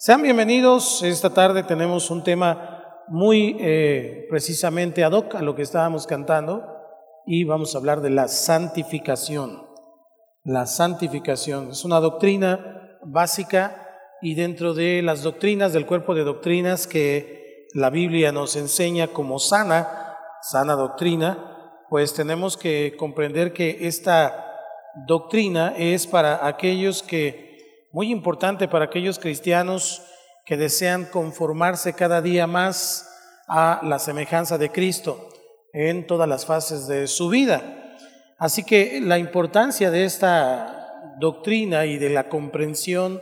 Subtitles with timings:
[0.00, 1.02] Sean bienvenidos.
[1.02, 6.62] Esta tarde tenemos un tema muy eh, precisamente ad hoc a lo que estábamos cantando
[7.26, 9.66] y vamos a hablar de la santificación.
[10.44, 13.88] La santificación es una doctrina básica
[14.22, 19.40] y dentro de las doctrinas del cuerpo de doctrinas que la Biblia nos enseña como
[19.40, 24.46] sana, sana doctrina, pues tenemos que comprender que esta
[25.08, 27.47] doctrina es para aquellos que
[27.92, 30.02] muy importante para aquellos cristianos
[30.44, 33.08] que desean conformarse cada día más
[33.48, 35.28] a la semejanza de Cristo
[35.72, 37.96] en todas las fases de su vida.
[38.38, 43.20] Así que la importancia de esta doctrina y de la comprensión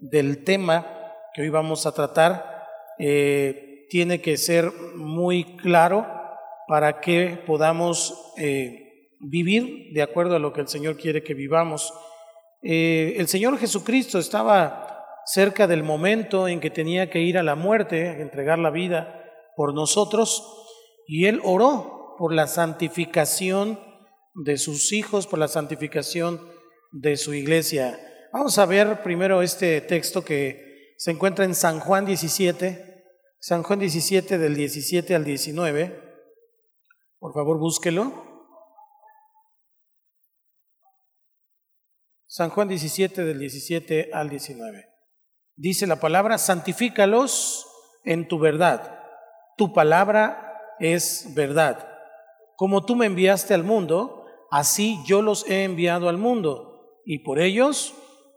[0.00, 0.86] del tema
[1.32, 2.66] que hoy vamos a tratar
[2.98, 6.06] eh, tiene que ser muy claro
[6.66, 11.94] para que podamos eh, vivir de acuerdo a lo que el Señor quiere que vivamos.
[12.62, 17.54] Eh, el Señor Jesucristo estaba cerca del momento en que tenía que ir a la
[17.54, 19.24] muerte, entregar la vida
[19.56, 20.42] por nosotros,
[21.06, 23.78] y Él oró por la santificación
[24.34, 26.40] de sus hijos, por la santificación
[26.92, 27.98] de su iglesia.
[28.32, 33.04] Vamos a ver primero este texto que se encuentra en San Juan 17,
[33.38, 36.02] San Juan 17 del 17 al 19.
[37.18, 38.27] Por favor, búsquelo.
[42.38, 44.88] San Juan 17 del 17 al 19.
[45.56, 47.66] Dice la palabra, santifícalos
[48.04, 49.00] en tu verdad.
[49.56, 51.88] Tu palabra es verdad.
[52.54, 57.00] Como tú me enviaste al mundo, así yo los he enviado al mundo.
[57.04, 57.92] Y por ellos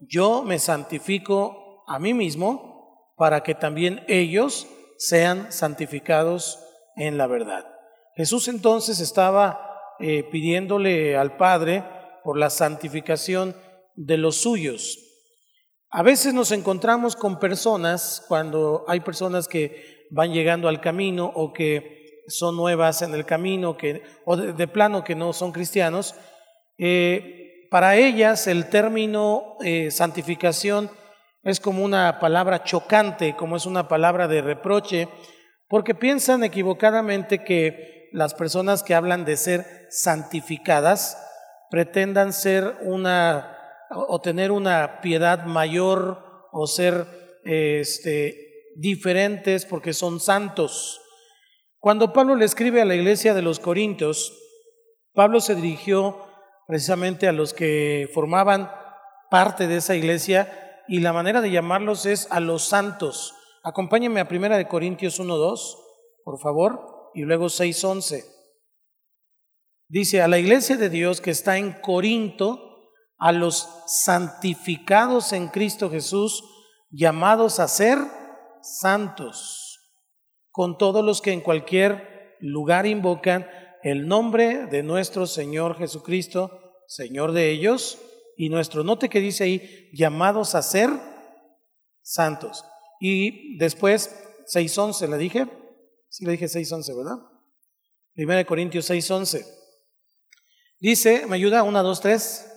[0.10, 6.60] yo me santifico a mí mismo para que también ellos sean santificados
[6.96, 7.68] en la verdad.
[8.16, 11.84] Jesús entonces estaba eh, pidiéndole al Padre
[12.24, 13.56] por la santificación
[13.96, 15.00] de los suyos.
[15.90, 21.52] A veces nos encontramos con personas, cuando hay personas que van llegando al camino o
[21.52, 26.16] que son nuevas en el camino, que, o de, plano que no son cristianos,
[26.78, 30.90] eh, para ellas el término eh, santificación
[31.44, 35.10] es como una palabra chocante, como es una palabra de reproche,
[35.68, 41.18] porque piensan equivocadamente que las personas que hablan de ser santificadas
[41.70, 43.51] pretendan ser una
[43.94, 47.06] o tener una piedad mayor o ser
[47.44, 51.02] este, diferentes porque son santos.
[51.80, 54.38] Cuando Pablo le escribe a la iglesia de los Corintios,
[55.14, 56.18] Pablo se dirigió
[56.68, 58.72] precisamente a los que formaban
[59.30, 63.34] parte de esa iglesia y la manera de llamarlos es a los santos.
[63.64, 65.78] Acompáñenme a Primera de Corintios 1.2,
[66.24, 68.26] por favor, y luego 6.11.
[69.88, 72.71] Dice, a la iglesia de Dios que está en Corinto,
[73.22, 76.44] a los santificados en Cristo Jesús,
[76.90, 78.00] llamados a ser
[78.64, 79.80] santos,
[80.50, 83.48] con todos los que en cualquier lugar invocan
[83.84, 88.00] el nombre de nuestro Señor Jesucristo, Señor de ellos,
[88.38, 90.90] y nuestro, note que dice ahí, llamados a ser
[92.02, 92.66] santos.
[93.00, 94.16] Y después,
[94.52, 95.48] 6.11, ¿le dije?
[96.10, 97.18] Sí, le dije 6.11, ¿verdad?
[98.16, 99.46] Primera de Corintios 6.11.
[100.80, 101.62] Dice, ¿me ayuda?
[101.62, 102.51] Una, dos, tres.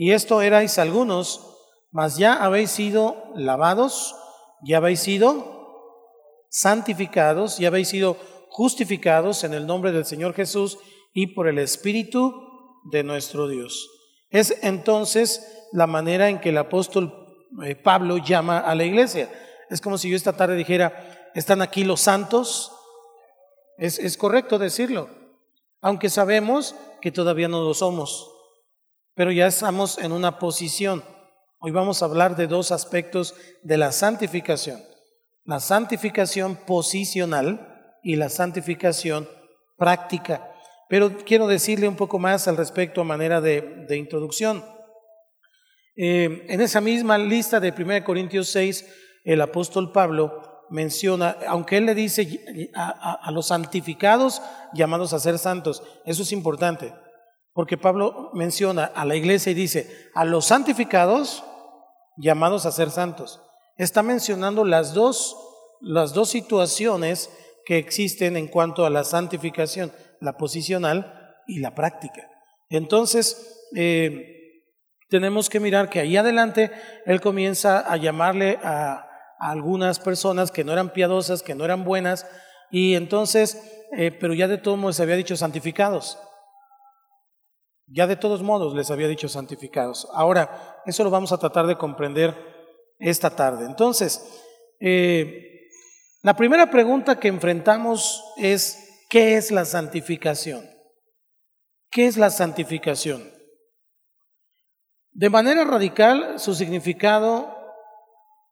[0.00, 1.56] Y esto erais algunos,
[1.90, 4.14] mas ya habéis sido lavados,
[4.62, 8.16] ya habéis sido santificados, ya habéis sido
[8.48, 10.78] justificados en el nombre del Señor Jesús
[11.12, 12.32] y por el Espíritu
[12.92, 13.90] de nuestro Dios.
[14.30, 17.12] Es entonces la manera en que el apóstol
[17.64, 19.28] eh, Pablo llama a la iglesia.
[19.68, 22.70] Es como si yo esta tarde dijera, ¿están aquí los santos?
[23.78, 25.10] Es, es correcto decirlo,
[25.80, 28.37] aunque sabemos que todavía no lo somos
[29.18, 31.02] pero ya estamos en una posición.
[31.58, 33.34] Hoy vamos a hablar de dos aspectos
[33.64, 34.80] de la santificación.
[35.44, 39.28] La santificación posicional y la santificación
[39.76, 40.52] práctica.
[40.88, 44.64] Pero quiero decirle un poco más al respecto a manera de, introducción.
[45.96, 48.86] Eh, en esa misma lista de 1 Corintios 6,
[49.24, 54.40] el apóstol Pablo menciona, aunque él le dice a los santificados
[54.74, 56.94] llamados a ser santos, eso es importante.
[57.58, 61.42] Porque Pablo menciona a la iglesia y dice, a los santificados
[62.16, 63.40] llamados a ser santos.
[63.76, 65.36] Está mencionando las dos,
[65.80, 67.28] las dos situaciones
[67.66, 69.90] que existen en cuanto a la santificación,
[70.20, 72.30] la posicional y la práctica.
[72.70, 74.62] Entonces, eh,
[75.08, 76.70] tenemos que mirar que ahí adelante
[77.06, 79.04] él comienza a llamarle a,
[79.40, 82.24] algunas personas que no eran piadosas, que no eran buenas,
[82.70, 83.60] y entonces,
[83.96, 86.18] eh, pero ya de todos modos se había dicho santificados.
[87.90, 90.06] Ya de todos modos les había dicho santificados.
[90.12, 92.36] Ahora, eso lo vamos a tratar de comprender
[92.98, 93.64] esta tarde.
[93.64, 94.22] Entonces,
[94.80, 95.68] eh,
[96.22, 100.68] la primera pregunta que enfrentamos es, ¿qué es la santificación?
[101.90, 103.32] ¿Qué es la santificación?
[105.12, 107.54] De manera radical, su significado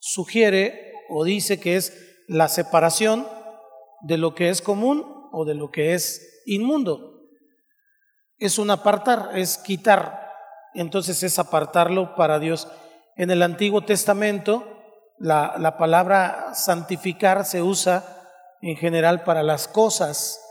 [0.00, 3.29] sugiere o dice que es la separación
[4.03, 7.15] de lo que es común o de lo que es inmundo.
[8.38, 10.33] Es un apartar, es quitar.
[10.75, 12.69] Entonces es apartarlo para Dios.
[13.17, 14.67] En el Antiguo Testamento,
[15.19, 18.05] la, la palabra santificar se usa
[18.61, 20.43] en general para las cosas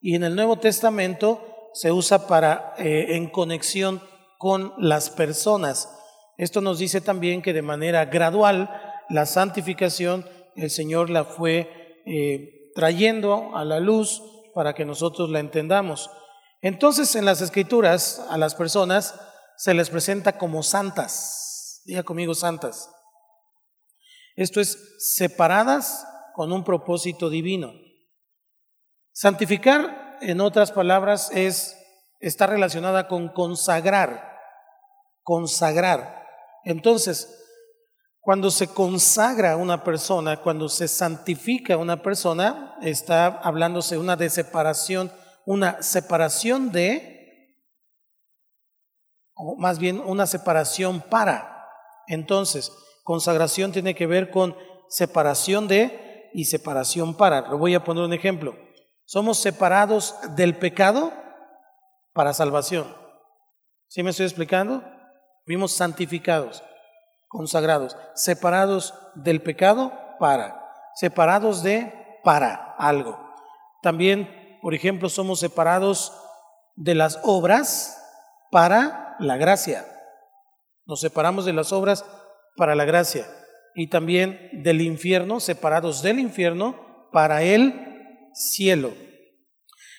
[0.00, 4.02] y en el Nuevo Testamento se usa para eh, en conexión
[4.38, 5.88] con las personas.
[6.36, 8.70] Esto nos dice también que de manera gradual
[9.08, 14.22] la santificación el Señor la fue eh, trayendo a la luz
[14.54, 16.10] para que nosotros la entendamos.
[16.62, 19.14] Entonces en las escrituras a las personas
[19.56, 21.82] se les presenta como santas.
[21.84, 22.88] Diga conmigo santas.
[24.36, 27.72] Esto es separadas con un propósito divino.
[29.12, 31.76] Santificar, en otras palabras, es
[32.20, 34.38] está relacionada con consagrar.
[35.22, 36.24] Consagrar.
[36.64, 37.28] Entonces,
[38.20, 45.12] cuando se consagra una persona, cuando se santifica una persona, está hablándose una de separación,
[45.46, 47.56] una separación de,
[49.34, 51.66] o más bien una separación para.
[52.06, 52.72] Entonces,
[53.04, 54.56] consagración tiene que ver con
[54.88, 57.48] separación de y separación para.
[57.48, 58.56] Le voy a poner un ejemplo.
[59.04, 61.12] Somos separados del pecado
[62.12, 62.96] para salvación.
[63.88, 64.82] ¿Sí me estoy explicando?
[65.44, 66.62] Fuimos santificados
[67.32, 69.90] consagrados, separados del pecado
[70.20, 70.62] para,
[70.94, 71.90] separados de
[72.22, 73.18] para algo.
[73.80, 74.28] También,
[74.62, 76.12] por ejemplo, somos separados
[76.76, 77.98] de las obras
[78.52, 79.84] para la gracia.
[80.86, 82.04] Nos separamos de las obras
[82.56, 83.26] para la gracia.
[83.74, 87.74] Y también del infierno, separados del infierno para el
[88.34, 88.92] cielo.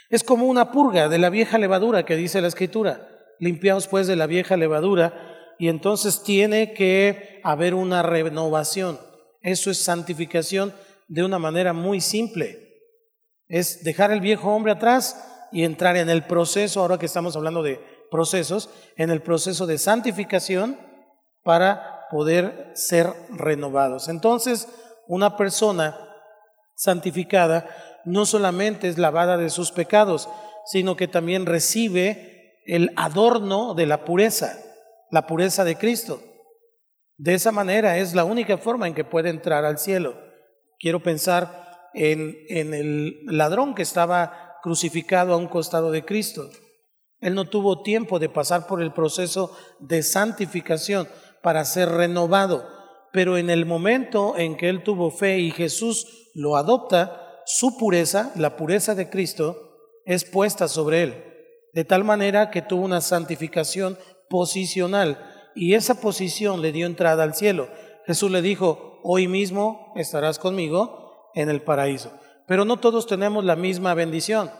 [0.09, 3.09] Es como una purga de la vieja levadura que dice la escritura.
[3.39, 8.97] Limpiaos pues de la vieja levadura y entonces tiene que haber una renovación.
[9.41, 10.73] Eso es santificación
[11.09, 12.62] de una manera muy simple.
[13.47, 17.61] Es dejar el viejo hombre atrás y entrar en el proceso, ahora que estamos hablando
[17.63, 17.79] de
[18.09, 20.77] procesos, en el proceso de santificación
[21.43, 24.07] para poder ser renovados.
[24.07, 24.67] Entonces,
[25.07, 25.97] una persona
[26.75, 27.69] santificada
[28.05, 30.29] no solamente es lavada de sus pecados,
[30.65, 34.57] sino que también recibe el adorno de la pureza
[35.13, 36.23] la pureza de Cristo.
[37.17, 40.19] De esa manera es la única forma en que puede entrar al cielo.
[40.79, 41.62] Quiero pensar
[41.93, 46.49] en, el ladrón que estaba crucificado a un costado de Cristo.
[47.19, 51.07] Él no tuvo tiempo de pasar por el proceso de santificación
[51.41, 52.67] para ser renovado,
[53.11, 58.31] pero en el momento en que él tuvo fe y Jesús lo adopta, su pureza,
[58.35, 59.57] la pureza de Cristo,
[60.05, 61.23] es puesta sobre él,
[61.73, 63.97] de tal manera que tuvo una santificación
[64.29, 65.17] posicional
[65.55, 67.69] y esa posición le dio entrada al cielo.
[68.05, 71.02] Jesús le dijo, hoy mismo estarás conmigo
[71.33, 72.11] en el paraíso.
[72.47, 74.51] Pero no todos tenemos la misma bendición.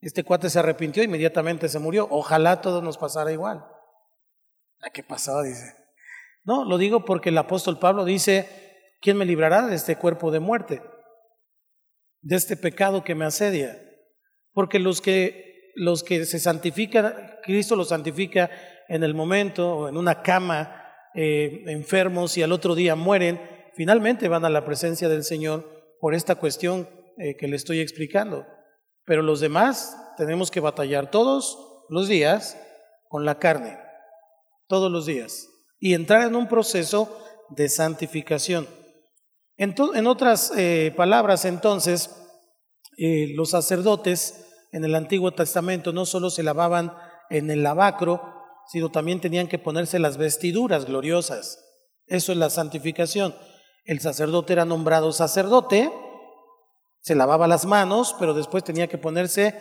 [0.00, 2.06] Este cuate se arrepintió, inmediatamente se murió.
[2.10, 3.64] Ojalá todo nos pasara igual.
[4.80, 5.42] ¿A qué pasaba?
[5.42, 5.74] Dice.
[6.44, 8.48] No, lo digo porque el apóstol Pablo dice,
[9.00, 10.82] ¿quién me librará de este cuerpo de muerte?
[12.20, 13.76] De este pecado que me asedia.
[14.52, 17.14] Porque los que los que se santifican,
[17.44, 18.50] Cristo los santifica
[18.88, 23.40] en el momento o en una cama eh, enfermos y al otro día mueren,
[23.74, 26.88] finalmente van a la presencia del Señor por esta cuestión
[27.18, 28.46] eh, que le estoy explicando.
[29.04, 32.58] Pero los demás tenemos que batallar todos los días
[33.08, 33.78] con la carne,
[34.66, 35.48] todos los días,
[35.80, 37.16] y entrar en un proceso
[37.50, 38.68] de santificación.
[39.56, 42.14] En, otras eh, palabras, entonces,
[42.96, 46.92] los sacerdotes en el Antiguo Testamento no solo se lavaban
[47.30, 48.20] en el lavacro,
[48.68, 51.64] sino también tenían que ponerse las vestiduras gloriosas.
[52.06, 53.34] Eso es la santificación.
[53.88, 55.90] El sacerdote era nombrado sacerdote,
[57.00, 59.58] se lavaba las manos, pero después tenía que ponerse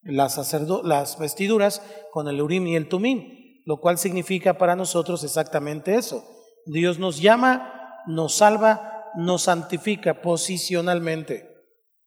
[0.00, 0.38] las,
[0.84, 6.24] las vestiduras con el urim y el tumín, lo cual significa para nosotros exactamente eso.
[6.66, 11.50] Dios nos llama, nos salva, nos santifica posicionalmente.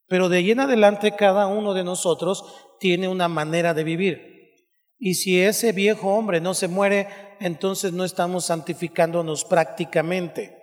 [0.07, 2.45] Pero de ahí en adelante cada uno de nosotros
[2.79, 4.53] tiene una manera de vivir.
[4.97, 7.09] Y si ese viejo hombre no se muere,
[7.41, 10.60] entonces no estamos santificándonos prácticamente,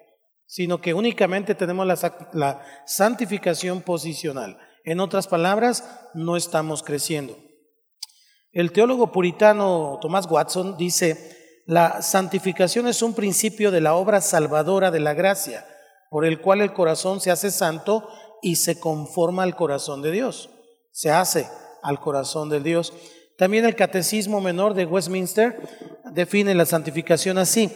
[0.49, 1.87] sino que únicamente tenemos
[2.33, 4.59] la, santificación posicional.
[4.83, 7.37] En otras palabras, no estamos creciendo.
[8.51, 14.91] El teólogo puritano Thomas Watson dice, la santificación es un principio de la obra salvadora
[14.91, 15.67] de la gracia,
[16.11, 18.09] por el cual el corazón se hace santo
[18.41, 20.49] y se conforma al corazón de Dios.
[20.93, 21.47] Se hace
[21.83, 22.95] al corazón de Dios.
[23.37, 25.61] También el Catecismo Menor de Westminster
[26.13, 27.71] define la santificación así,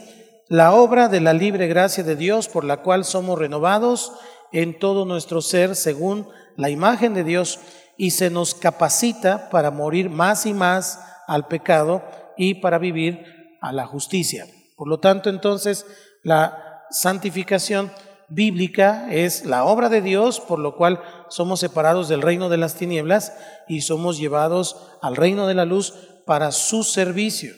[0.52, 4.12] la obra de la libre gracia de Dios por la cual somos renovados
[4.52, 6.28] en todo nuestro ser según
[6.58, 7.58] la imagen de Dios
[7.96, 12.02] y se nos capacita para morir más y más al pecado
[12.36, 13.24] y para vivir
[13.62, 14.46] a la justicia.
[14.76, 15.86] Por lo tanto, entonces,
[16.22, 17.90] la santificación
[18.28, 22.74] bíblica es la obra de Dios, por lo cual somos separados del reino de las
[22.74, 23.32] tinieblas
[23.68, 25.94] y somos llevados al reino de la luz
[26.26, 27.54] para su servicio,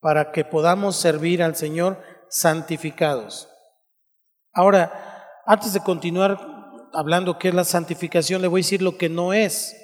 [0.00, 3.48] para que podamos servir al Señor santificados.
[4.52, 6.38] Ahora, antes de continuar
[6.92, 9.76] hablando qué es la santificación, le voy a decir lo que no es,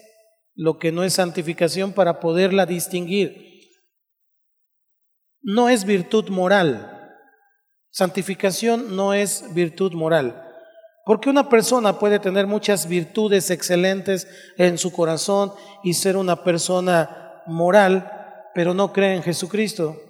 [0.54, 3.50] lo que no es santificación para poderla distinguir.
[5.42, 7.02] No es virtud moral,
[7.92, 10.48] Santificación no es virtud moral.
[11.04, 14.26] Porque una persona puede tener muchas virtudes excelentes
[14.56, 15.52] en su corazón
[15.84, 18.21] y ser una persona moral,
[18.54, 20.00] pero no cree en Jesucristo.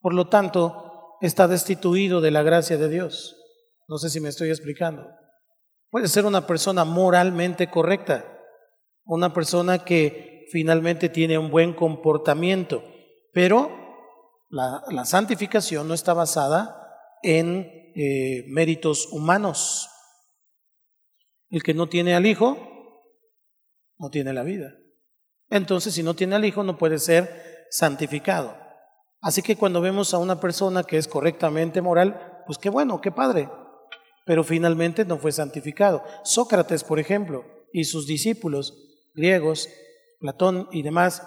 [0.00, 3.36] Por lo tanto, está destituido de la gracia de Dios.
[3.88, 5.06] No sé si me estoy explicando.
[5.90, 8.24] Puede ser una persona moralmente correcta,
[9.04, 12.82] una persona que finalmente tiene un buen comportamiento,
[13.32, 13.70] pero
[14.48, 16.76] la, santificación no está basada
[17.22, 19.88] en eh, méritos humanos.
[21.50, 22.56] El que no tiene al Hijo,
[23.98, 24.72] no tiene la vida.
[25.50, 28.54] Entonces, si no tiene al Hijo, no puede ser santificado.
[29.22, 33.10] Así que cuando vemos a una persona que es correctamente moral, pues qué bueno, qué
[33.10, 33.48] padre,
[34.26, 36.04] pero finalmente no fue santificado.
[36.22, 38.76] Sócrates, por ejemplo, y sus discípulos
[39.14, 39.70] griegos,
[40.20, 41.26] Platón y demás,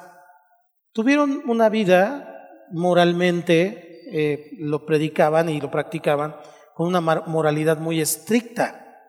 [0.94, 2.32] tuvieron una vida
[2.72, 6.36] moralmente eh, lo predicaban y lo practicaban
[6.76, 9.02] con una moralidad muy estricta,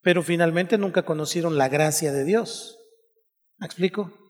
[0.00, 2.78] pero finalmente nunca conocieron la gracia de Dios.
[3.58, 4.23] ¿Me explico?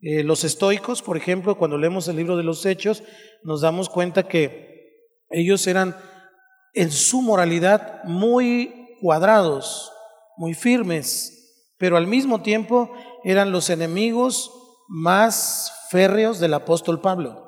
[0.00, 3.02] Eh, los estoicos, por ejemplo, cuando leemos el libro de los Hechos,
[3.42, 4.76] nos damos cuenta que
[5.30, 5.96] ellos eran
[6.74, 9.92] en su moralidad muy cuadrados,
[10.36, 12.92] muy firmes, pero al mismo tiempo
[13.24, 14.50] eran los enemigos
[14.88, 17.46] más férreos del apóstol Pablo.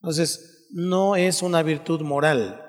[0.00, 2.60] Entonces, no es una virtud moral.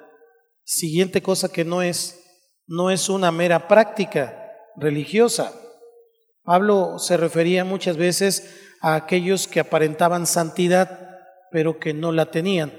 [0.63, 2.23] Siguiente cosa que no es,
[2.67, 5.53] no es una mera práctica religiosa.
[6.45, 11.17] Pablo se refería muchas veces a aquellos que aparentaban santidad,
[11.51, 12.71] pero que no la tenían.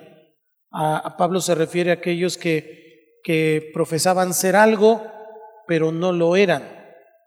[0.71, 5.05] A, Pablo se refiere a aquellos que, que profesaban ser algo,
[5.67, 6.63] pero no lo eran.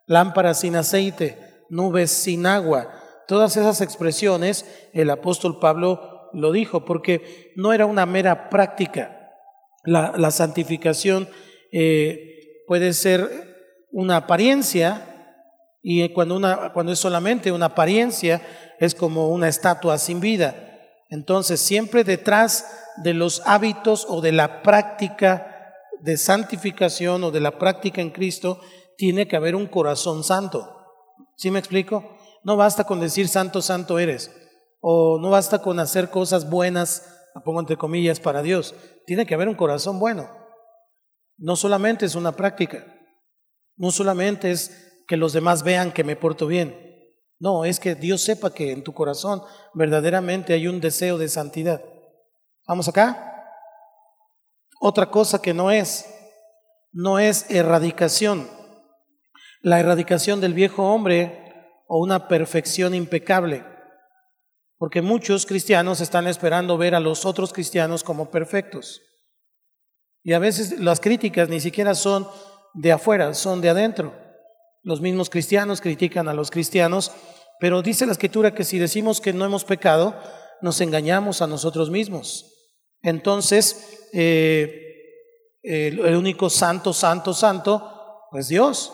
[0.08, 1.38] Lámparas sin aceite,
[1.70, 2.94] nubes sin agua.
[3.28, 9.34] Todas esas expresiones el apóstol Pablo lo dijo, porque no era una mera práctica.
[9.84, 11.28] La, santificación
[11.72, 13.28] eh, puede ser
[13.92, 15.09] una apariencia
[15.82, 18.42] y cuando, una, cuando es solamente una apariencia
[18.80, 20.56] es como una estatua sin vida.
[21.10, 22.66] Entonces, siempre detrás
[23.04, 28.62] de los hábitos o de la práctica de santificación o de la práctica en Cristo,
[28.98, 30.76] tiene que haber un corazón santo.
[31.36, 32.18] ¿Sí me explico?
[32.44, 34.32] No basta con decir santo, santo eres.
[34.82, 38.76] O no basta con hacer cosas buenas, pongo entre comillas, para Dios.
[39.06, 40.30] Tiene que haber un corazón bueno.
[41.38, 42.86] No solamente es una práctica.
[43.76, 46.78] No solamente es que los demás vean que me porto bien.
[47.40, 49.42] No, es que Dios sepa que en tu corazón
[49.74, 51.84] verdaderamente hay un deseo de santidad.
[52.68, 53.26] ¿Vamos acá?
[54.80, 56.06] Otra cosa que no es,
[56.92, 58.48] no es erradicación.
[59.62, 61.56] La erradicación del viejo hombre
[61.88, 63.66] o una perfección impecable.
[64.78, 69.02] Porque muchos cristianos están esperando ver a los otros cristianos como perfectos.
[70.22, 72.28] Y a veces las críticas ni siquiera son
[72.76, 74.29] de afuera, son de adentro.
[74.90, 77.12] Los mismos cristianos critican a los cristianos,
[77.60, 80.16] pero dice la escritura que si decimos que no hemos pecado,
[80.64, 82.56] nos engañamos a nosotros mismos.
[83.04, 88.92] Entonces, eh, el, único santo, santo, santo, pues Dios.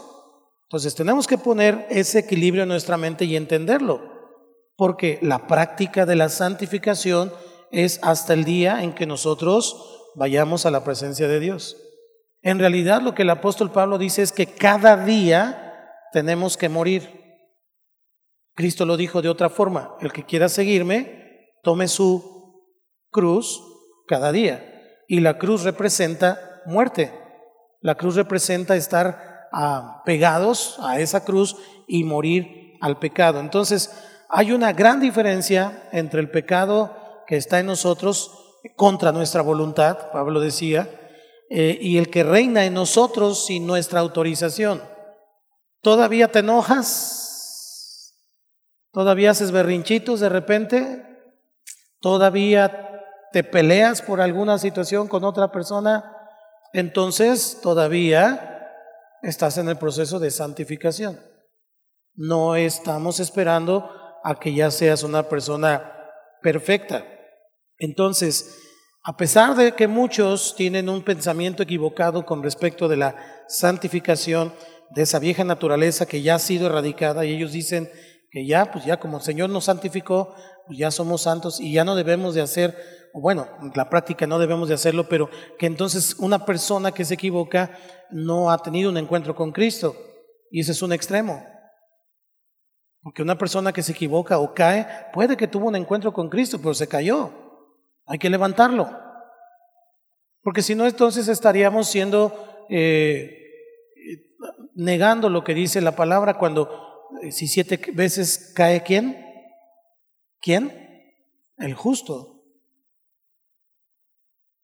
[0.64, 4.02] Entonces tenemos que poner ese equilibrio en nuestra mente y entenderlo
[4.76, 7.32] porque la práctica de la santificación
[7.72, 11.78] es hasta el día en que nosotros vayamos a la presencia de Dios.
[12.42, 15.65] En realidad lo que el apóstol Pablo dice es que cada día
[16.16, 17.10] tenemos que morir.
[18.56, 22.72] Cristo lo dijo de otra forma, el que quiera seguirme, tome su
[23.12, 23.62] cruz
[24.08, 24.64] cada día.
[25.10, 27.12] Y la cruz representa muerte.
[27.82, 33.42] La cruz representa estar ah, pegados a esa cruz y morir al pecado.
[33.42, 33.92] Entonces,
[34.30, 36.96] hay una gran diferencia entre el pecado
[37.28, 38.32] que está en nosotros
[38.78, 40.88] contra nuestra voluntad, Pablo decía,
[41.50, 44.95] eh, y el que reina en nosotros sin nuestra autorización.
[45.86, 48.20] ¿Todavía te enojas?
[48.92, 51.06] ¿Todavía haces berrinchitos de repente?
[52.00, 56.12] ¿Todavía te peleas por alguna situación con otra persona?
[56.74, 58.68] Entonces todavía
[59.22, 61.20] estás en el proceso de santificación.
[62.16, 63.88] No estamos esperando
[64.24, 65.94] a que ya seas una persona
[66.42, 67.06] perfecta.
[67.78, 68.58] Entonces,
[69.04, 73.16] a pesar de que muchos tienen un pensamiento equivocado con respecto de la
[73.48, 74.52] santificación,
[74.92, 77.90] de esa vieja naturaleza que ya ha sido erradicada y ellos dicen
[78.32, 80.36] que ya, pues ya como el Señor nos santificó,
[80.68, 82.76] pues ya somos santos y ya no debemos de hacer,
[83.14, 87.14] bueno, en la práctica no debemos de hacerlo, pero que entonces una persona que se
[87.14, 87.78] equivoca
[88.12, 89.96] no ha tenido un encuentro con Cristo
[90.52, 91.46] y ese es un extremo.
[93.02, 96.58] Porque una persona que se equivoca o cae, puede que tuvo un encuentro con Cristo,
[96.58, 97.32] pero se cayó.
[98.08, 98.90] Hay que levantarlo.
[100.42, 103.45] Porque si no, entonces estaríamos siendo, eh,
[104.76, 109.26] negando lo que dice la palabra cuando, eh, si siete veces cae quién?
[110.40, 110.72] ¿Quién?
[111.58, 112.44] El justo.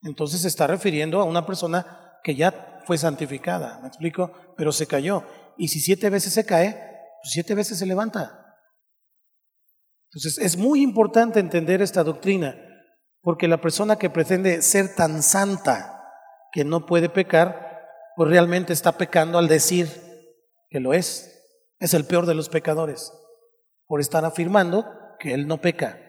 [0.02, 4.32] Entonces se está refiriendo a una persona que ya fue santificada, ¿me explico?
[4.56, 5.24] Pero se cayó.
[5.56, 6.72] Y si siete veces se cae,
[7.22, 8.56] pues, siete veces se levanta.
[10.10, 12.56] Entonces es muy importante entender esta doctrina,
[13.22, 16.02] porque la persona que pretende ser tan santa
[16.52, 17.71] que no puede pecar,
[18.16, 19.88] pues realmente está pecando al decir
[20.68, 21.28] que lo es.
[21.78, 23.12] Es el peor de los pecadores,
[23.86, 24.86] por estar afirmando
[25.18, 26.00] que él no peca,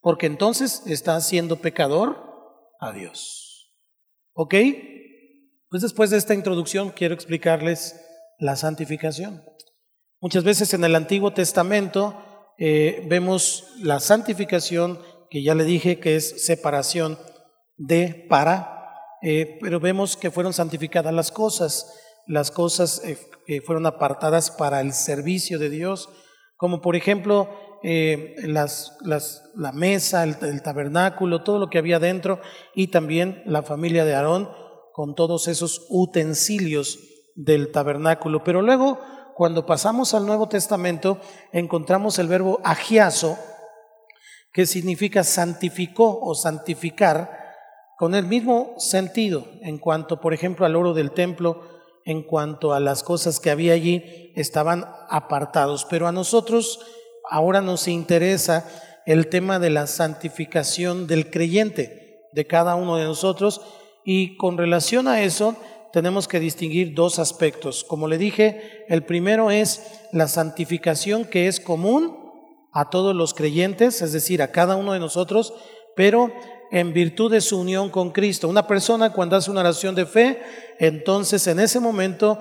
[0.00, 2.16] porque entonces está haciendo pecador
[2.80, 3.72] a Dios.
[4.32, 4.54] ¿Ok?
[5.68, 8.00] Pues después de esta introducción quiero explicarles
[8.38, 9.44] la santificación.
[10.20, 15.00] Muchas veces en el Antiguo Testamento eh, vemos la santificación,
[15.30, 17.18] que ya le dije que es separación
[17.76, 18.79] de para,
[19.22, 21.94] eh, pero vemos que fueron santificadas las cosas,
[22.26, 26.08] las cosas eh, que fueron apartadas para el servicio de Dios,
[26.56, 27.48] como por ejemplo
[27.82, 32.38] las, las, la mesa, el, el tabernáculo, todo lo que había dentro,
[32.74, 34.50] y también la familia de Aarón
[34.92, 36.98] con todos esos utensilios
[37.34, 38.44] del tabernáculo.
[38.44, 38.98] Pero luego
[39.40, 41.18] cuando pasamos al Nuevo Testamento,
[41.50, 43.38] encontramos el verbo agiazo,
[44.52, 47.39] que significa santificó o santificar,
[48.00, 51.60] con el mismo sentido en cuanto, por ejemplo, al oro del templo,
[52.06, 55.84] en cuanto a las cosas que había allí, estaban apartados.
[55.84, 56.80] Pero a nosotros
[57.28, 58.66] ahora nos interesa
[59.04, 63.60] el tema de la santificación del creyente, de cada uno de nosotros,
[64.02, 65.54] y con relación a eso,
[65.92, 67.84] tenemos que distinguir dos aspectos.
[67.84, 72.16] Como le dije, el primero es la santificación que es común
[72.72, 75.52] a todos los creyentes, es decir, a cada uno de nosotros,
[75.96, 76.32] pero
[76.70, 78.48] en virtud de su unión con Cristo.
[78.48, 80.42] Una persona cuando hace una oración de fe,
[80.78, 82.38] entonces en ese momento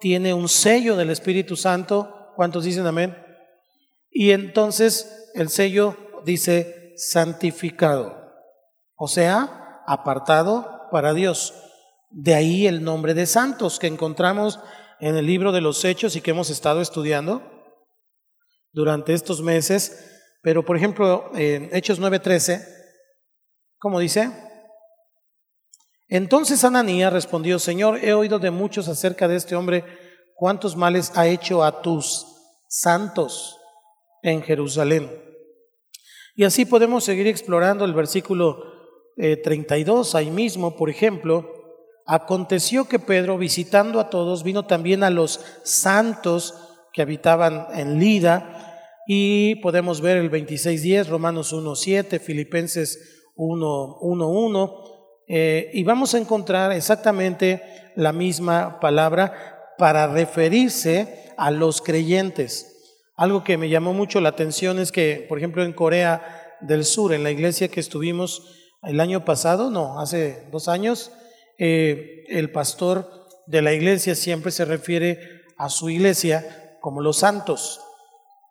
[0.00, 2.32] tiene un sello del Espíritu Santo.
[2.36, 3.16] ¿Cuántos dicen amén?
[4.10, 8.14] Y entonces el sello dice santificado,
[8.96, 11.54] o sea, apartado para Dios.
[12.10, 14.60] De ahí el nombre de santos que encontramos
[15.00, 17.42] en el libro de los Hechos y que hemos estado estudiando
[18.72, 20.20] durante estos meses.
[20.42, 22.81] Pero, por ejemplo, en Hechos 9:13,
[23.82, 24.30] ¿cómo dice?
[26.08, 29.84] Entonces Ananías respondió, Señor, he oído de muchos acerca de este hombre,
[30.36, 32.24] cuántos males ha hecho a tus
[32.68, 33.58] santos
[34.22, 35.10] en Jerusalén.
[36.36, 38.62] Y así podemos seguir explorando el versículo
[39.16, 41.62] 32, eh, ahí mismo, por ejemplo,
[42.04, 46.54] Aconteció que Pedro, visitando a todos, vino también a los santos
[46.92, 48.58] que habitaban en Lida,
[49.06, 57.62] y podemos ver el 26.10, Romanos 1.7, Filipenses 1.1.1, eh, y vamos a encontrar exactamente
[57.96, 62.72] la misma palabra para referirse a los creyentes.
[63.16, 67.12] Algo que me llamó mucho la atención es que, por ejemplo, en Corea del Sur,
[67.12, 71.12] en la iglesia que estuvimos el año pasado, no, hace dos años,
[71.58, 77.80] eh, el pastor de la iglesia siempre se refiere a su iglesia como los santos.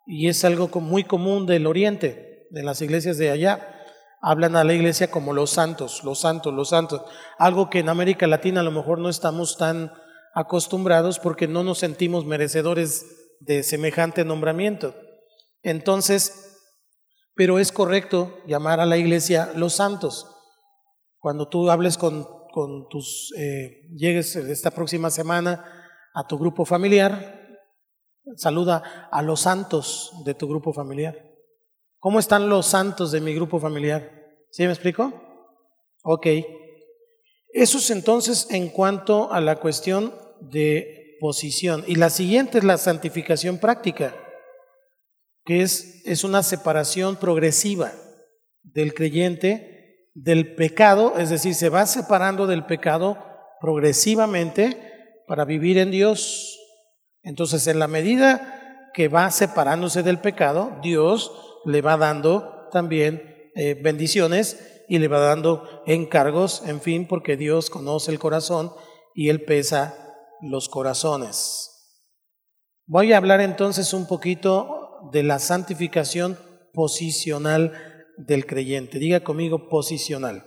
[0.06, 3.71] Y es algo muy común del oriente, de las iglesias de allá.
[4.22, 7.02] Hablan a la iglesia como los santos, los santos, los santos.
[7.38, 9.92] Algo que en América Latina a lo mejor no estamos tan
[10.34, 13.04] acostumbrados porque no nos sentimos merecedores
[13.40, 14.94] de semejante nombramiento.
[15.62, 16.60] Entonces,
[17.34, 20.26] pero es correcto llamar a la iglesia los santos.
[21.18, 25.64] Cuando tú hables con con tus, eh, llegues esta próxima semana
[26.14, 27.58] a tu grupo familiar,
[28.36, 31.31] saluda a los santos de tu grupo familiar.
[32.02, 34.10] ¿Cómo están los santos de mi grupo familiar?
[34.50, 35.12] ¿Sí me explico?
[36.02, 36.26] Ok.
[37.52, 41.84] Eso es entonces en cuanto a la cuestión de posición.
[41.86, 44.16] Y la siguiente es la santificación práctica,
[45.44, 47.92] que es, es una separación progresiva
[48.64, 53.16] del creyente del pecado, es decir, se va separando del pecado
[53.60, 56.58] progresivamente para vivir en Dios.
[57.22, 61.30] Entonces, en la medida que va separándose del pecado, Dios
[61.64, 67.70] le va dando también eh, bendiciones y le va dando encargos, en fin, porque Dios
[67.70, 68.72] conoce el corazón
[69.14, 71.68] y Él pesa los corazones.
[72.86, 76.38] Voy a hablar entonces un poquito de la santificación
[76.72, 77.72] posicional
[78.16, 78.98] del creyente.
[78.98, 80.44] Diga conmigo posicional.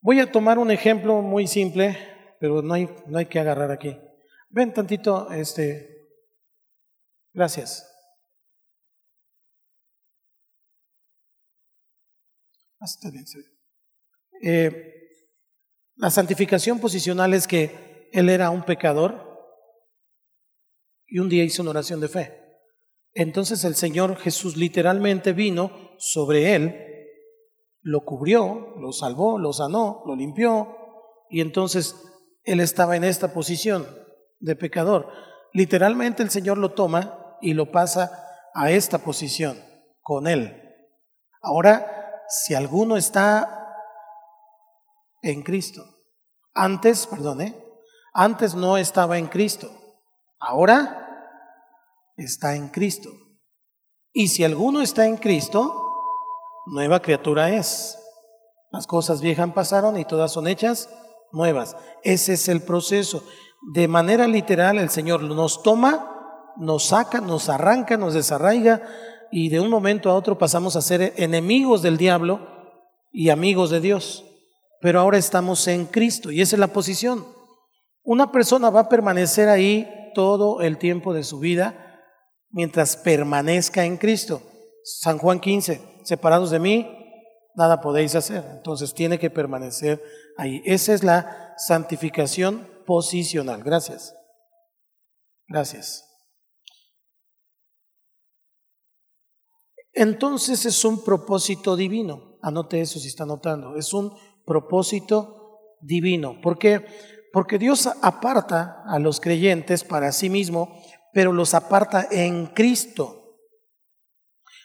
[0.00, 1.98] Voy a tomar un ejemplo muy simple,
[2.40, 3.96] pero no hay, no hay que agarrar aquí.
[4.50, 5.96] Ven tantito, este.
[7.32, 7.95] Gracias.
[14.42, 14.92] Eh,
[15.96, 19.26] la santificación posicional es que él era un pecador
[21.06, 22.42] y un día hizo una oración de fe.
[23.14, 26.82] Entonces el Señor Jesús literalmente vino sobre él,
[27.80, 30.76] lo cubrió, lo salvó, lo sanó, lo limpió,
[31.30, 31.94] y entonces
[32.42, 33.86] él estaba en esta posición
[34.38, 35.08] de pecador.
[35.52, 39.58] Literalmente el Señor lo toma y lo pasa a esta posición
[40.02, 40.62] con él.
[41.40, 41.95] Ahora,
[42.28, 43.74] si alguno está
[45.22, 45.82] en Cristo,
[46.54, 47.56] antes, perdone,
[48.12, 49.70] antes no estaba en Cristo,
[50.38, 51.06] ahora
[52.16, 53.10] está en Cristo.
[54.12, 55.92] Y si alguno está en Cristo,
[56.66, 57.98] nueva criatura es.
[58.70, 60.88] Las cosas viejas pasaron y todas son hechas
[61.32, 61.76] nuevas.
[62.02, 63.22] Ese es el proceso.
[63.74, 68.82] De manera literal, el Señor nos toma, nos saca, nos arranca, nos desarraiga
[69.30, 72.40] y de un momento a otro pasamos a ser enemigos del diablo
[73.12, 74.24] y amigos de Dios.
[74.80, 77.26] Pero ahora estamos en Cristo y esa es la posición.
[78.02, 82.02] Una persona va a permanecer ahí todo el tiempo de su vida
[82.50, 84.42] mientras permanezca en Cristo.
[84.84, 86.86] San Juan 15, separados de mí,
[87.56, 88.44] nada podéis hacer.
[88.52, 90.02] Entonces tiene que permanecer
[90.36, 90.62] ahí.
[90.64, 93.62] Esa es la santificación posicional.
[93.64, 94.14] Gracias.
[95.48, 96.05] Gracias.
[99.96, 102.38] Entonces es un propósito divino.
[102.42, 103.76] Anote eso si está anotando.
[103.76, 104.12] Es un
[104.44, 106.40] propósito divino.
[106.40, 106.86] ¿Por qué?
[107.32, 110.80] Porque Dios aparta a los creyentes para sí mismo
[111.16, 113.38] pero los aparta en Cristo.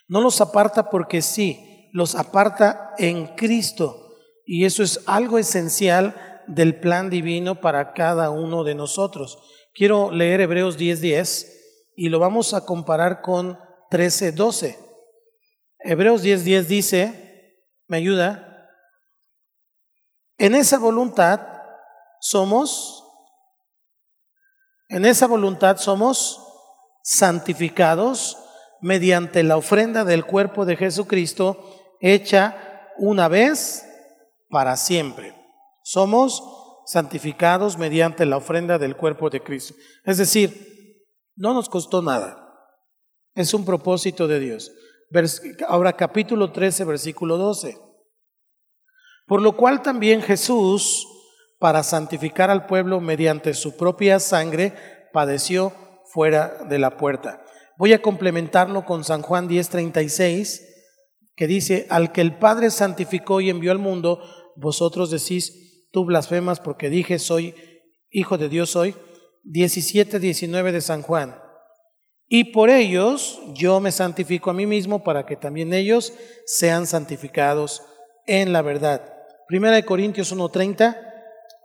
[0.09, 4.17] No los aparta porque sí, los aparta en Cristo.
[4.45, 9.39] Y eso es algo esencial del plan divino para cada uno de nosotros.
[9.73, 11.47] Quiero leer Hebreos 10:10
[11.95, 13.57] y lo vamos a comparar con
[13.89, 14.77] 13:12.
[15.83, 18.69] Hebreos 10:10 dice, ¿me ayuda?
[20.37, 21.39] En esa voluntad
[22.19, 23.01] somos
[24.89, 26.45] en esa voluntad somos
[27.01, 28.37] santificados
[28.81, 33.85] mediante la ofrenda del cuerpo de Jesucristo hecha una vez
[34.49, 35.33] para siempre.
[35.81, 36.43] Somos
[36.85, 39.75] santificados mediante la ofrenda del cuerpo de Cristo.
[40.03, 41.05] Es decir,
[41.37, 42.37] no nos costó nada.
[43.33, 44.73] Es un propósito de Dios.
[45.67, 47.77] Ahora capítulo 13, versículo 12.
[49.27, 51.07] Por lo cual también Jesús
[51.59, 54.73] para santificar al pueblo mediante su propia sangre,
[55.13, 55.71] padeció
[56.11, 57.43] fuera de la puerta.
[57.77, 60.61] Voy a complementarlo con San Juan 10:36,
[61.35, 64.21] que dice, al que el Padre santificó y envió al mundo,
[64.55, 67.53] vosotros decís, tú blasfemas porque dije, soy
[68.09, 68.95] hijo de Dios soy.
[69.43, 71.35] 17:19 de San Juan.
[72.33, 76.13] Y por ellos yo me santifico a mí mismo para que también ellos
[76.45, 77.83] sean santificados
[78.25, 79.03] en la verdad.
[79.49, 80.95] Primera de Corintios 1:30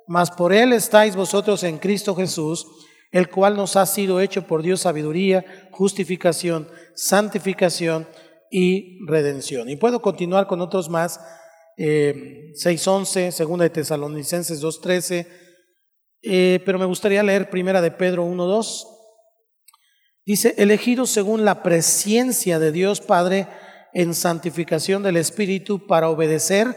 [0.09, 2.67] mas por Él estáis vosotros en Cristo Jesús,
[3.13, 8.09] el cual nos ha sido hecho por Dios sabiduría, justificación, santificación
[8.51, 9.69] y redención.
[9.69, 11.21] Y puedo continuar con otros más,
[11.77, 15.29] eh, 6.11, segunda de Tesalonicenses 2.13,
[16.23, 18.96] eh, pero me gustaría leer primera de Pedro 1.2.
[20.27, 23.47] Dice, elegidos según la presencia de Dios Padre
[23.95, 26.77] en santificación del Espíritu para obedecer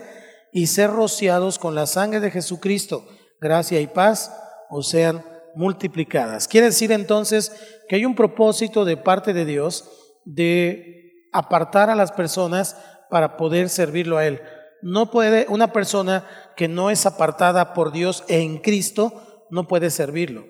[0.53, 3.05] y ser rociados con la sangre de Jesucristo
[3.39, 4.31] gracia y paz
[4.69, 5.23] o sean
[5.55, 6.47] multiplicadas.
[6.47, 7.51] Quiere decir entonces
[7.87, 9.89] que hay un propósito de parte de Dios
[10.25, 12.77] de apartar a las personas
[13.09, 14.41] para poder servirlo a Él.
[14.81, 20.45] No puede, una persona que no es apartada por Dios en Cristo, no puede servirlo.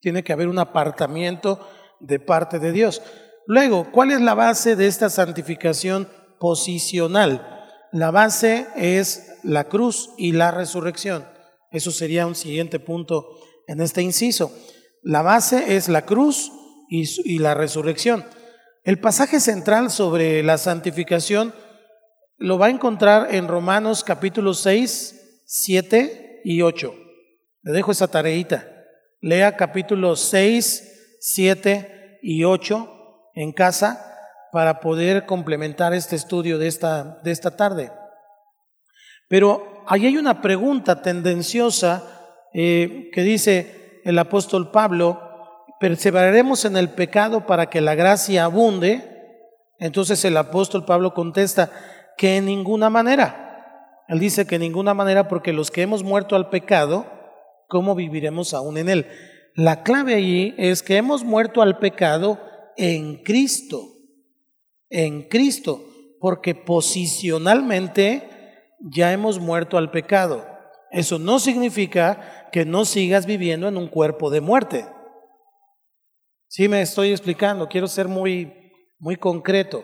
[0.00, 1.60] Tiene que haber un apartamiento
[2.02, 3.00] de parte de Dios.
[3.46, 6.06] Luego, ¿cuál es la base de esta santificación
[6.42, 7.46] posicional.
[7.92, 11.24] La base es la cruz y la resurrección.
[11.70, 13.28] Eso sería un siguiente punto
[13.68, 14.52] en este inciso.
[15.04, 16.50] La base es la cruz
[16.90, 18.24] y, la resurrección.
[18.82, 21.54] El pasaje central sobre la santificación
[22.38, 26.92] lo va a encontrar en Romanos capítulo 6, 7 y 8.
[27.62, 28.68] Le dejo esa tareita.
[29.20, 34.04] Lea capítulo 6, 7 y 8 en casa
[34.50, 37.92] para poder complementar este estudio de esta, de esta tarde.
[39.28, 45.20] Pero ahí hay una pregunta tendenciosa eh, que dice el apóstol Pablo,
[45.78, 49.08] perseveraremos en el pecado para que la gracia abunde.
[49.78, 51.70] Entonces el apóstol Pablo contesta
[52.16, 54.02] que en ninguna manera.
[54.08, 57.06] Él dice que en ninguna manera porque los que hemos muerto al pecado,
[57.68, 59.06] ¿cómo viviremos aún en él?
[59.54, 62.40] La clave allí es que hemos muerto al pecado
[62.76, 63.92] en Cristo
[64.92, 65.82] en Cristo,
[66.20, 68.28] porque posicionalmente
[68.78, 70.46] ya hemos muerto al pecado.
[70.90, 74.86] Eso no significa que no sigas viviendo en un cuerpo de muerte.
[76.46, 78.52] Sí me estoy explicando, quiero ser muy
[78.98, 79.82] muy concreto.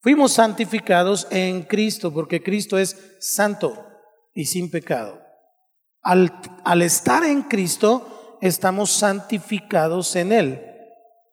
[0.00, 3.86] Fuimos santificados en Cristo porque Cristo es santo
[4.34, 5.22] y sin pecado.
[6.02, 6.32] Al,
[6.64, 10.62] al estar en Cristo estamos santificados en Él,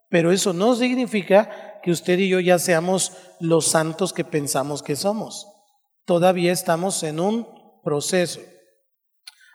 [0.10, 4.96] pero eso no significa que usted y yo ya seamos los santos que pensamos que
[4.96, 5.48] somos.
[6.06, 7.48] Todavía estamos en un
[7.84, 8.42] proceso.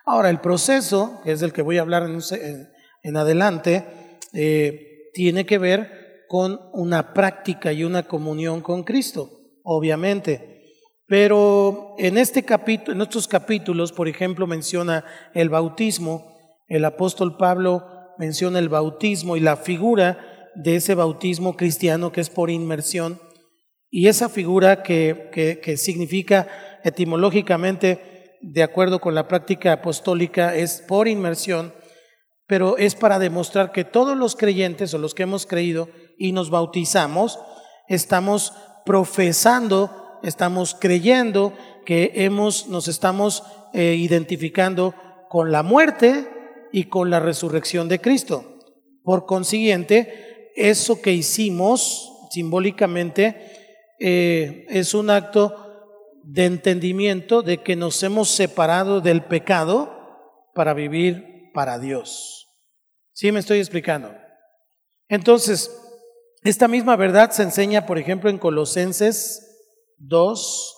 [0.05, 5.57] Ahora, el proceso, que es del que voy a hablar en, adelante, eh, tiene que
[5.57, 9.29] ver con una práctica y una comunión con Cristo,
[9.63, 10.51] obviamente.
[11.05, 16.30] Pero en este capítulo, en estos capítulos, por ejemplo, menciona el bautismo.
[16.71, 17.85] El apóstol Pablo
[18.17, 23.19] menciona el bautismo y la figura de ese bautismo cristiano que es por inmersión.
[23.89, 26.47] Y esa figura que, que, significa
[26.85, 31.73] etimológicamente, de acuerdo con la práctica apostólica, es por inmersión,
[32.47, 36.49] pero es para demostrar que todos los creyentes o los que hemos creído y nos
[36.49, 37.37] bautizamos,
[37.89, 38.53] estamos
[38.85, 41.51] profesando, estamos creyendo
[41.85, 44.95] que hemos, nos estamos eh, identificando
[45.27, 46.39] con la muerte
[46.71, 48.59] y con la resurrección de Cristo.
[49.03, 55.71] Por consiguiente, eso que hicimos simbólicamente eh, es un acto
[56.23, 62.47] de entendimiento de que nos hemos separado del pecado para vivir para Dios.
[63.13, 64.13] ¿Sí me estoy explicando?
[65.07, 65.69] Entonces,
[66.43, 69.47] esta misma verdad se enseña, por ejemplo, en Colosenses
[69.97, 70.77] 2,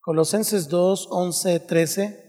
[0.00, 2.25] Colosenses 2, 11, 13.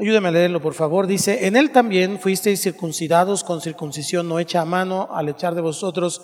[0.00, 1.08] Ayúdeme a leerlo, por favor.
[1.08, 5.60] Dice, en él también fuisteis circuncidados con circuncisión no hecha a mano al echar de
[5.60, 6.22] vosotros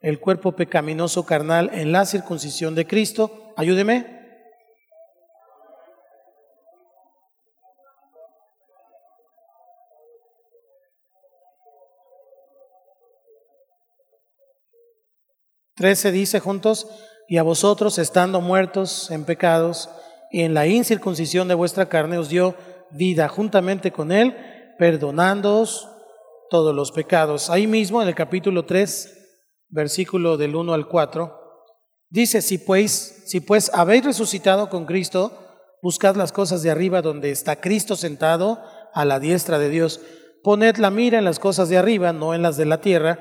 [0.00, 3.52] el cuerpo pecaminoso carnal en la circuncisión de Cristo.
[3.56, 4.14] Ayúdeme.
[15.74, 16.86] Trece dice juntos,
[17.28, 19.90] y a vosotros estando muertos en pecados
[20.30, 22.54] y en la incircuncisión de vuestra carne os dio
[22.92, 24.36] vida juntamente con Él,
[24.78, 25.88] perdonándoos
[26.50, 27.50] todos los pecados.
[27.50, 29.12] Ahí mismo en el capítulo 3,
[29.68, 31.32] versículo del 1 al 4,
[32.08, 35.32] dice, si pues, si pues habéis resucitado con Cristo,
[35.82, 40.00] buscad las cosas de arriba donde está Cristo sentado a la diestra de Dios.
[40.42, 43.18] Poned la mira en las cosas de arriba, no en las de la tierra,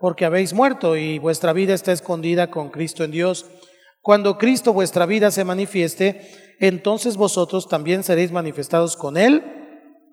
[0.00, 3.46] porque habéis muerto y vuestra vida está escondida con Cristo en Dios.
[4.02, 9.42] Cuando Cristo vuestra vida se manifieste, entonces vosotros también seréis manifestados con Él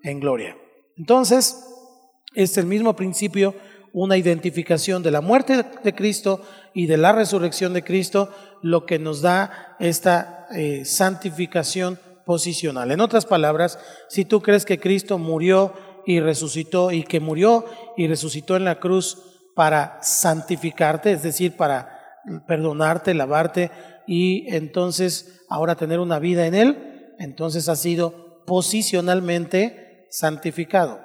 [0.03, 0.57] en gloria.
[0.97, 1.65] Entonces,
[2.35, 3.55] es el mismo principio,
[3.93, 6.41] una identificación de la muerte de Cristo
[6.73, 12.91] y de la resurrección de Cristo, lo que nos da esta eh, santificación posicional.
[12.91, 13.79] En otras palabras,
[14.09, 15.73] si tú crees que Cristo murió
[16.05, 19.17] y resucitó y que murió y resucitó en la cruz
[19.55, 23.71] para santificarte, es decir, para perdonarte, lavarte
[24.07, 30.99] y entonces ahora tener una vida en Él, entonces ha sido posicionalmente santificado.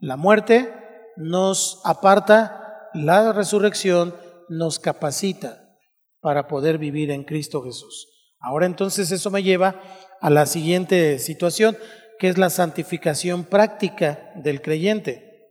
[0.00, 0.72] La muerte
[1.16, 4.14] nos aparta, la resurrección
[4.48, 5.78] nos capacita
[6.20, 8.08] para poder vivir en Cristo Jesús.
[8.40, 9.80] Ahora entonces eso me lleva
[10.20, 11.76] a la siguiente situación,
[12.18, 15.48] que es la santificación práctica del creyente.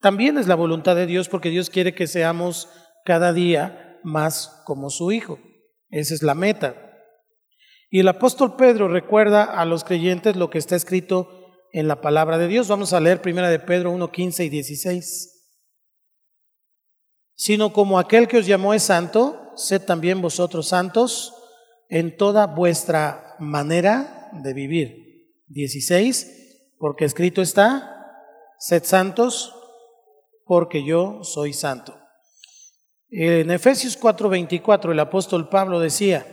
[0.00, 2.68] También es la voluntad de Dios porque Dios quiere que seamos
[3.04, 5.38] cada día más como su Hijo.
[5.90, 6.74] Esa es la meta.
[7.90, 12.38] Y el apóstol Pedro recuerda a los creyentes lo que está escrito en la palabra
[12.38, 12.68] de Dios.
[12.68, 15.32] Vamos a leer primera de Pedro 1, 15 y 16.
[17.34, 21.34] Sino como aquel que os llamó es santo, sed también vosotros santos
[21.88, 25.06] en toda vuestra manera de vivir.
[25.48, 28.04] 16, porque escrito está,
[28.58, 29.54] sed santos
[30.44, 31.96] porque yo soy santo.
[33.08, 36.26] En Efesios 4:24 el apóstol Pablo decía,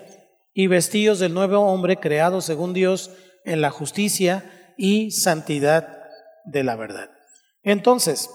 [0.54, 3.12] y vestidos del nuevo hombre creado según Dios
[3.44, 5.88] en la justicia y santidad
[6.46, 7.10] de la verdad.
[7.64, 8.30] Entonces,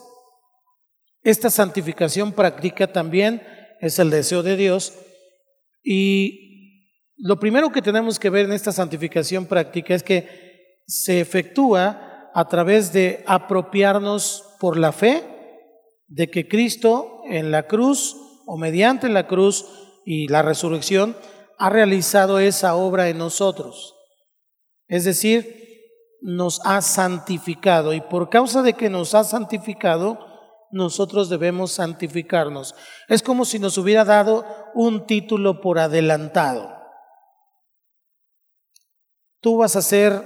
[1.23, 3.43] esta santificación práctica también
[3.81, 4.95] es el deseo de Dios
[5.83, 6.49] y
[7.17, 12.49] lo primero que tenemos que ver en esta santificación práctica es que se efectúa a
[12.49, 15.25] través de apropiarnos por la fe
[16.07, 18.17] de que Cristo en la cruz
[18.49, 19.67] o mediante la cruz
[20.07, 21.15] y la resurrección
[21.59, 23.95] ha realizado esa obra en nosotros.
[24.87, 25.85] Es decir,
[26.23, 30.19] nos ha santificado y por causa de que nos ha santificado,
[30.71, 32.75] nosotros debemos santificarnos.
[33.09, 36.75] Es como si nos hubiera dado un título por adelantado.
[39.41, 40.23] Tú vas a ser,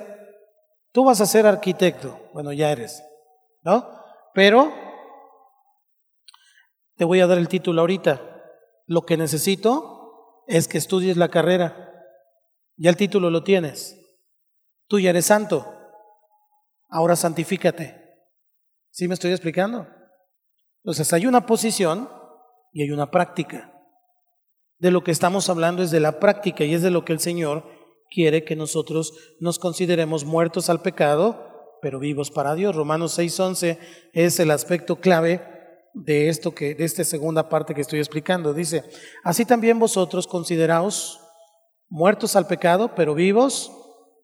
[0.92, 3.02] tú vas a ser arquitecto, bueno, ya eres,
[3.62, 3.88] ¿no?
[4.32, 4.72] Pero
[6.96, 8.20] te voy a dar el título ahorita.
[8.86, 11.92] Lo que necesito es que estudies la carrera.
[12.76, 13.98] Ya el título lo tienes.
[14.88, 15.66] Tú ya eres santo.
[16.88, 18.00] Ahora santifícate.
[18.90, 19.86] ¿Sí me estoy explicando?
[20.82, 22.10] Entonces hay una posición
[22.72, 23.72] y hay una práctica.
[24.78, 27.20] De lo que estamos hablando es de la práctica y es de lo que el
[27.20, 27.64] Señor
[28.10, 32.74] quiere que nosotros nos consideremos muertos al pecado, pero vivos para Dios.
[32.76, 33.78] Romanos 6:11
[34.12, 35.51] es el aspecto clave
[35.94, 38.54] de esto que de esta segunda parte que estoy explicando.
[38.54, 38.84] Dice,
[39.24, 41.20] "Así también vosotros consideraos
[41.88, 43.70] muertos al pecado, pero vivos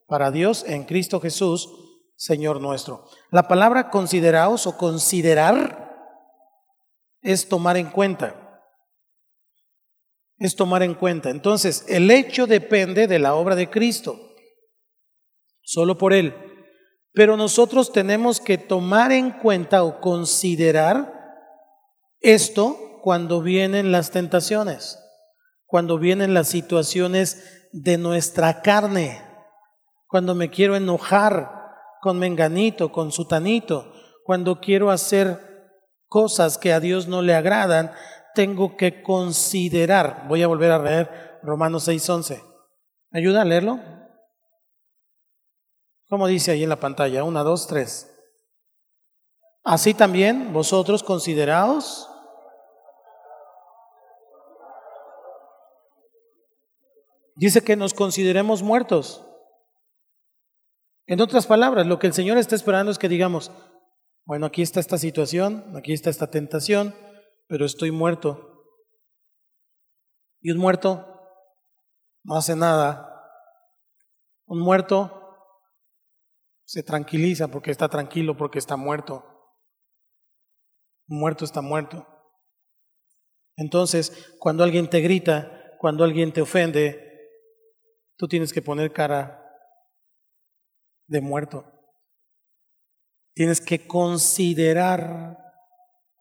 [0.06, 1.68] para Dios en Cristo Jesús,
[2.16, 5.94] Señor nuestro." La palabra consideraos o considerar
[7.20, 8.62] es tomar en cuenta.
[10.38, 11.30] Es tomar en cuenta.
[11.30, 14.18] Entonces, el hecho depende de la obra de Cristo,
[15.62, 16.34] solo por Él.
[17.12, 21.17] Pero nosotros tenemos que tomar en cuenta o considerar
[22.20, 24.98] esto cuando vienen las tentaciones,
[25.66, 29.22] cuando vienen las situaciones de nuestra carne,
[30.06, 31.50] cuando me quiero enojar
[32.00, 33.92] con menganito, con sutanito,
[34.24, 35.38] cuando quiero hacer
[36.06, 37.92] cosas que a Dios no le agradan,
[38.34, 40.26] tengo que considerar.
[40.28, 42.42] Voy a volver a leer Romanos 6:11.
[43.10, 43.80] ¿Me ayuda a leerlo?
[46.08, 47.24] ¿Cómo dice ahí en la pantalla?
[47.24, 48.17] Una, dos, tres.
[49.68, 52.08] Así también vosotros consideraos
[57.36, 59.24] Dice que nos consideremos muertos.
[61.06, 63.52] En otras palabras, lo que el Señor está esperando es que digamos,
[64.24, 66.96] bueno, aquí está esta situación, aquí está esta tentación,
[67.46, 68.64] pero estoy muerto.
[70.40, 71.06] Y un muerto
[72.24, 73.22] no hace nada.
[74.46, 75.36] Un muerto
[76.64, 79.37] se tranquiliza porque está tranquilo, porque está muerto.
[81.08, 82.06] Muerto está muerto.
[83.56, 87.28] Entonces, cuando alguien te grita, cuando alguien te ofende,
[88.16, 89.44] tú tienes que poner cara
[91.08, 91.64] de muerto.
[93.34, 95.38] Tienes que considerar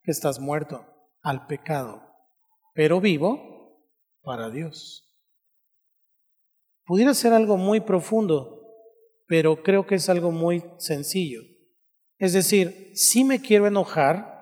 [0.03, 0.85] que estás muerto
[1.21, 2.01] al pecado,
[2.73, 3.83] pero vivo
[4.21, 5.03] para Dios.
[6.85, 8.61] Pudiera ser algo muy profundo,
[9.27, 11.41] pero creo que es algo muy sencillo.
[12.17, 14.36] Es decir, si me quiero enojar,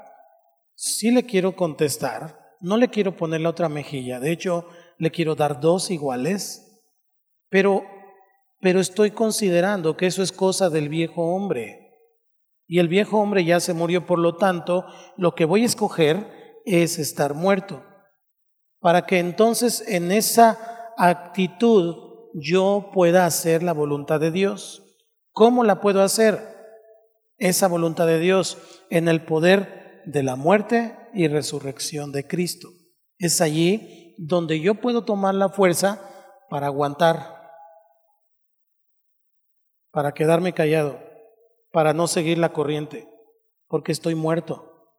[0.76, 5.36] si le quiero contestar, no le quiero poner la otra mejilla, de hecho, le quiero
[5.36, 6.84] dar dos iguales,
[7.50, 7.84] pero,
[8.60, 11.82] pero estoy considerando que eso es cosa del viejo hombre.
[12.68, 14.86] Y el viejo hombre ya se murió, por lo tanto,
[15.18, 17.84] lo que voy a escoger es estar muerto.
[18.80, 21.96] Para que entonces en esa actitud
[22.34, 24.84] yo pueda hacer la voluntad de Dios.
[25.32, 26.56] ¿Cómo la puedo hacer?
[27.38, 28.58] Esa voluntad de Dios
[28.90, 32.70] en el poder de la muerte y resurrección de Cristo.
[33.18, 36.02] Es allí donde yo puedo tomar la fuerza
[36.50, 37.52] para aguantar,
[39.92, 41.06] para quedarme callado
[41.76, 43.06] para no seguir la corriente,
[43.68, 44.94] porque estoy muerto.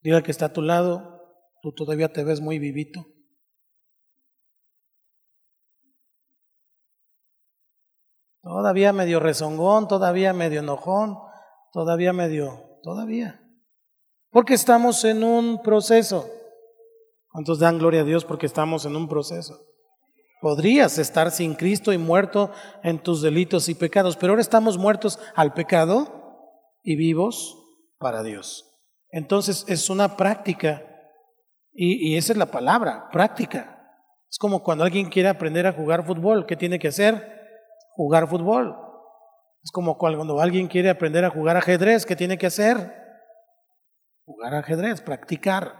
[0.00, 1.20] Diga que está a tu lado,
[1.60, 3.04] tú todavía te ves muy vivito.
[8.40, 11.18] Todavía medio rezongón, todavía medio enojón,
[11.72, 13.45] todavía medio, todavía.
[14.36, 16.28] Porque estamos en un proceso.
[17.30, 19.58] ¿Cuántos dan gloria a Dios porque estamos en un proceso?
[20.42, 22.50] Podrías estar sin Cristo y muerto
[22.82, 27.56] en tus delitos y pecados, pero ahora estamos muertos al pecado y vivos
[27.96, 28.78] para Dios.
[29.08, 30.82] Entonces es una práctica
[31.72, 33.90] Y, esa es la palabra, práctica.
[34.30, 37.26] Es como cuando alguien quiere aprender a jugar fútbol, ¿qué tiene que hacer?
[37.94, 38.76] Jugar fútbol.
[39.64, 43.05] Es como cuando alguien quiere aprender a jugar ajedrez, ¿qué tiene que hacer?
[44.26, 45.72] Jugar ajedrez, practicar.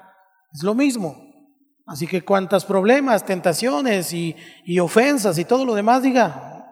[0.52, 1.16] Es lo mismo.
[1.84, 6.64] Así que cuantas problemas, tentaciones y, y ofensas y todo lo demás, diga,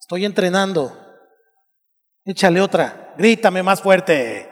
[0.00, 0.96] estoy entrenando.
[2.24, 4.48] Échale otra, grítame más fuerte,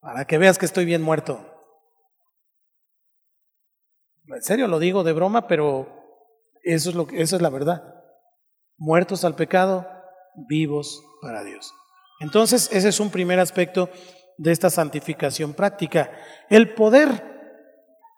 [0.00, 1.44] para que veas que estoy bien muerto.
[4.26, 5.88] En serio lo digo de broma, pero
[6.62, 7.82] eso es, lo que, eso es la verdad.
[8.76, 9.88] Muertos al pecado,
[10.48, 11.72] vivos para Dios.
[12.20, 13.90] Entonces, ese es un primer aspecto
[14.38, 16.10] de esta santificación práctica.
[16.48, 17.34] El poder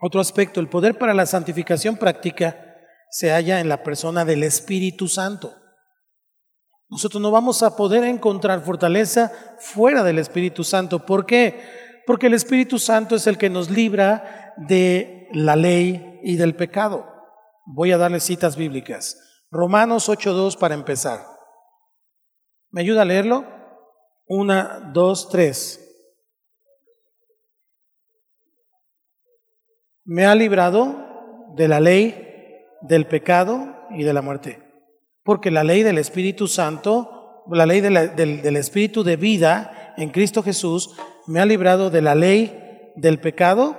[0.00, 2.76] otro aspecto, el poder para la santificación práctica
[3.10, 5.54] se halla en la persona del Espíritu Santo.
[6.88, 11.04] Nosotros no vamos a poder encontrar fortaleza fuera del Espíritu Santo.
[11.04, 12.02] ¿Por qué?
[12.06, 17.06] Porque el Espíritu Santo es el que nos libra de la ley y del pecado.
[17.64, 19.18] Voy a darle citas bíblicas.
[19.50, 21.20] Romanos 8.2 para empezar.
[22.70, 23.44] ¿Me ayuda a leerlo?
[24.28, 25.86] Una, dos, tres.
[30.07, 34.61] Me ha librado de la ley, del pecado y de la muerte.
[35.24, 40.96] Porque la ley del Espíritu Santo, la ley del, Espíritu de vida en Cristo Jesús,
[41.26, 43.76] me ha librado de la ley del pecado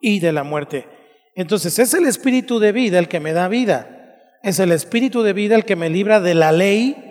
[0.00, 0.86] y de la muerte.
[1.34, 4.38] Entonces es el Espíritu de vida el que me da vida.
[4.44, 7.05] Es el Espíritu de vida el que me libra de la ley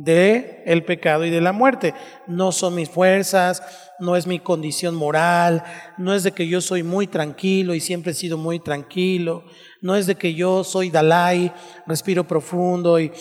[0.00, 1.94] de el pecado y de la muerte.
[2.26, 3.62] No son mis fuerzas,
[3.98, 5.62] no es mi condición moral,
[5.98, 9.44] no es de que yo soy muy tranquilo y siempre he sido muy tranquilo,
[9.82, 11.52] no es de que yo soy Dalai,
[11.86, 13.12] respiro profundo y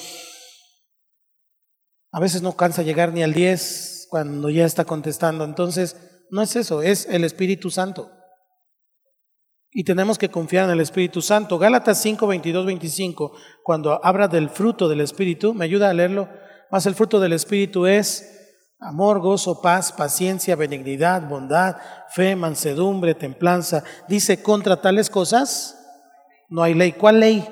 [2.12, 5.44] a veces no cansa llegar ni al 10 cuando ya está contestando.
[5.44, 5.98] Entonces,
[6.32, 8.10] no es eso, es el Espíritu Santo.
[9.72, 11.60] Y tenemos que confiar en el Espíritu Santo.
[11.60, 16.30] Gálatas 5, 22, 25, cuando habla del fruto del Espíritu, ¿me ayuda a leerlo?
[16.72, 18.36] Más el fruto del Espíritu es
[18.80, 21.78] amor, gozo, paz, paciencia, benignidad, bondad,
[22.09, 23.84] fe, mansedumbre, templanza.
[24.07, 25.76] Dice, contra tales cosas
[26.49, 26.93] no hay ley.
[26.93, 27.47] ¿Cuál ley?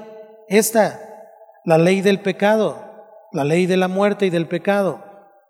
[0.47, 0.99] Esta,
[1.65, 2.83] la ley del pecado,
[3.31, 5.03] la ley de la muerte y del pecado.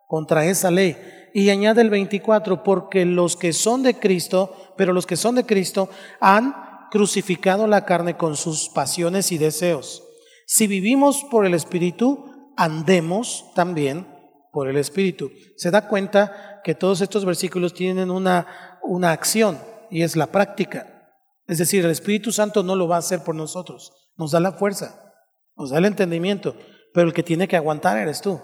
[0.08, 0.98] Contra esa ley.
[1.34, 5.46] Y añade el 24, porque los que son de Cristo, pero los que son de
[5.46, 5.90] Cristo
[6.22, 6.56] han
[6.90, 10.04] crucificado la carne con sus pasiones y deseos.
[10.46, 12.27] Si vivimos por el Espíritu,
[12.58, 14.08] andemos también
[14.52, 15.32] por el Espíritu.
[15.56, 21.14] Se da cuenta que todos estos versículos tienen una, una acción y es la práctica.
[21.46, 24.52] Es decir, el Espíritu Santo no lo va a hacer por nosotros, nos da la
[24.52, 25.14] fuerza,
[25.56, 26.58] nos da el entendimiento,
[26.94, 28.42] pero el que tiene que aguantar eres tú,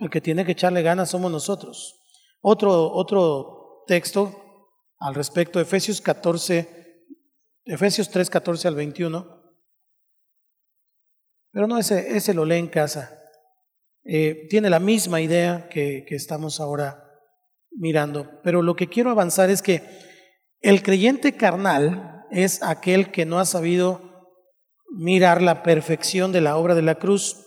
[0.00, 2.00] el que tiene que echarle ganas somos nosotros.
[2.40, 4.34] Otro, otro texto
[4.98, 7.06] al respecto, Efesios 14,
[7.64, 9.42] Efesios 3, 14 al 21.
[11.52, 13.21] Pero no, ese, ese lo lee en casa.
[14.04, 17.04] Eh, tiene la misma idea que, que estamos ahora
[17.70, 18.40] mirando.
[18.42, 19.82] Pero lo que quiero avanzar es que
[20.60, 24.12] el creyente carnal es aquel que no ha sabido
[24.90, 27.46] mirar la perfección de la obra de la cruz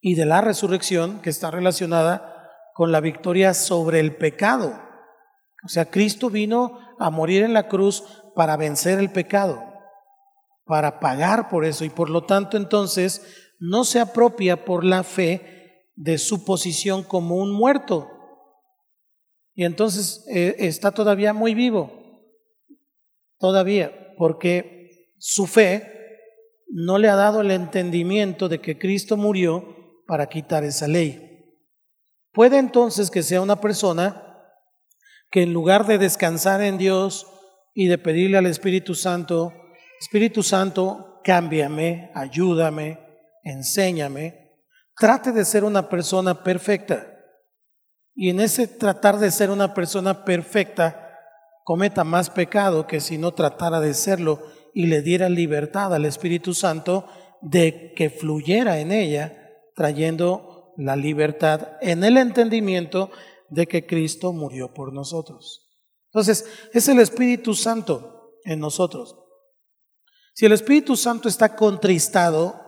[0.00, 4.80] y de la resurrección que está relacionada con la victoria sobre el pecado.
[5.64, 9.62] O sea, Cristo vino a morir en la cruz para vencer el pecado,
[10.64, 15.88] para pagar por eso y por lo tanto entonces no se apropia por la fe
[15.94, 18.08] de su posición como un muerto.
[19.54, 21.90] Y entonces eh, está todavía muy vivo,
[23.38, 25.92] todavía, porque su fe
[26.68, 31.24] no le ha dado el entendimiento de que Cristo murió para quitar esa ley.
[32.32, 34.24] Puede entonces que sea una persona
[35.30, 37.26] que en lugar de descansar en Dios
[37.74, 39.52] y de pedirle al Espíritu Santo,
[40.00, 43.07] Espíritu Santo, cámbiame, ayúdame,
[43.50, 44.56] enséñame,
[44.96, 47.14] trate de ser una persona perfecta.
[48.14, 51.16] Y en ese tratar de ser una persona perfecta,
[51.64, 54.42] cometa más pecado que si no tratara de serlo
[54.74, 57.06] y le diera libertad al Espíritu Santo
[57.40, 59.36] de que fluyera en ella,
[59.74, 63.10] trayendo la libertad en el entendimiento
[63.48, 65.68] de que Cristo murió por nosotros.
[66.12, 69.16] Entonces, es el Espíritu Santo en nosotros.
[70.34, 72.67] Si el Espíritu Santo está contristado,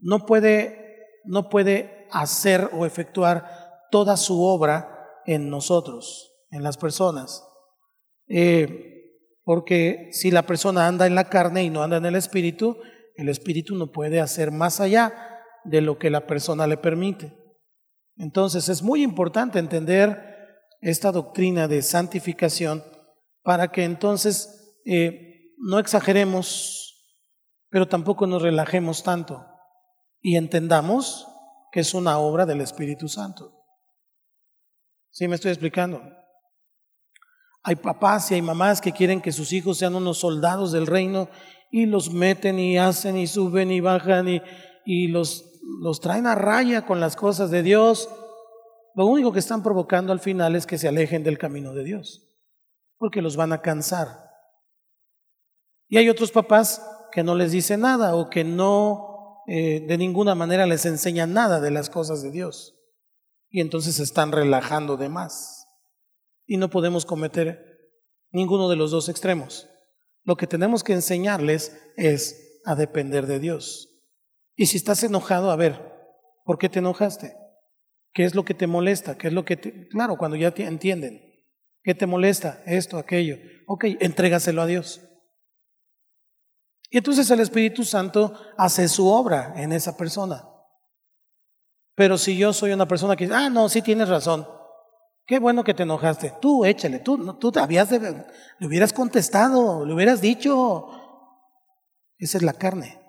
[0.00, 7.46] no puede, no puede hacer o efectuar toda su obra en nosotros, en las personas.
[8.28, 8.86] Eh,
[9.44, 12.78] porque si la persona anda en la carne y no anda en el espíritu,
[13.16, 15.12] el espíritu no puede hacer más allá
[15.64, 17.36] de lo que la persona le permite.
[18.16, 20.30] Entonces es muy importante entender
[20.80, 22.82] esta doctrina de santificación
[23.42, 27.16] para que entonces eh, no exageremos,
[27.68, 29.49] pero tampoco nos relajemos tanto
[30.20, 31.26] y entendamos
[31.72, 33.56] que es una obra del Espíritu Santo.
[35.10, 36.02] ¿Sí me estoy explicando?
[37.62, 41.28] Hay papás y hay mamás que quieren que sus hijos sean unos soldados del reino
[41.70, 44.42] y los meten y hacen y suben y bajan y,
[44.84, 48.08] y los, los traen a raya con las cosas de Dios.
[48.94, 52.34] Lo único que están provocando al final es que se alejen del camino de Dios,
[52.98, 54.08] porque los van a cansar.
[55.88, 59.09] Y hay otros papás que no les dicen nada o que no
[59.46, 62.76] eh, de ninguna manera les enseñan nada de las cosas de Dios.
[63.48, 65.66] Y entonces se están relajando de más
[66.46, 67.64] y no podemos cometer
[68.32, 69.68] ninguno de los dos extremos.
[70.24, 73.88] Lo que tenemos que enseñarles es a depender de Dios.
[74.54, 75.80] Y si estás enojado, a ver,
[76.44, 77.34] ¿por qué te enojaste?
[78.12, 79.16] ¿Qué es lo que te molesta?
[79.16, 79.88] ¿Qué es lo que te...
[79.88, 81.20] Claro, cuando ya te entienden.
[81.82, 82.62] ¿Qué te molesta?
[82.66, 83.36] Esto, aquello.
[83.66, 85.00] Ok, entrégaselo a Dios.
[86.90, 90.44] Y entonces el Espíritu Santo hace su obra en esa persona.
[91.94, 94.46] Pero si yo soy una persona que dice, ah, no, sí tienes razón,
[95.30, 96.34] Qué bueno que te enojaste.
[96.40, 98.26] Tú échale, tú, tú habías de,
[98.58, 100.88] le hubieras contestado, le hubieras dicho.
[102.18, 103.00] Esa es la carne.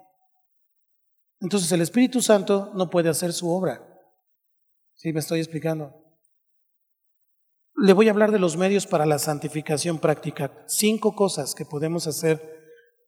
[1.39, 3.83] Entonces el Espíritu Santo no puede hacer su obra.
[4.93, 5.95] ¿Sí me estoy explicando?
[7.73, 10.51] Le voy a hablar de los medios para la santificación práctica.
[10.67, 12.60] Cinco cosas que podemos hacer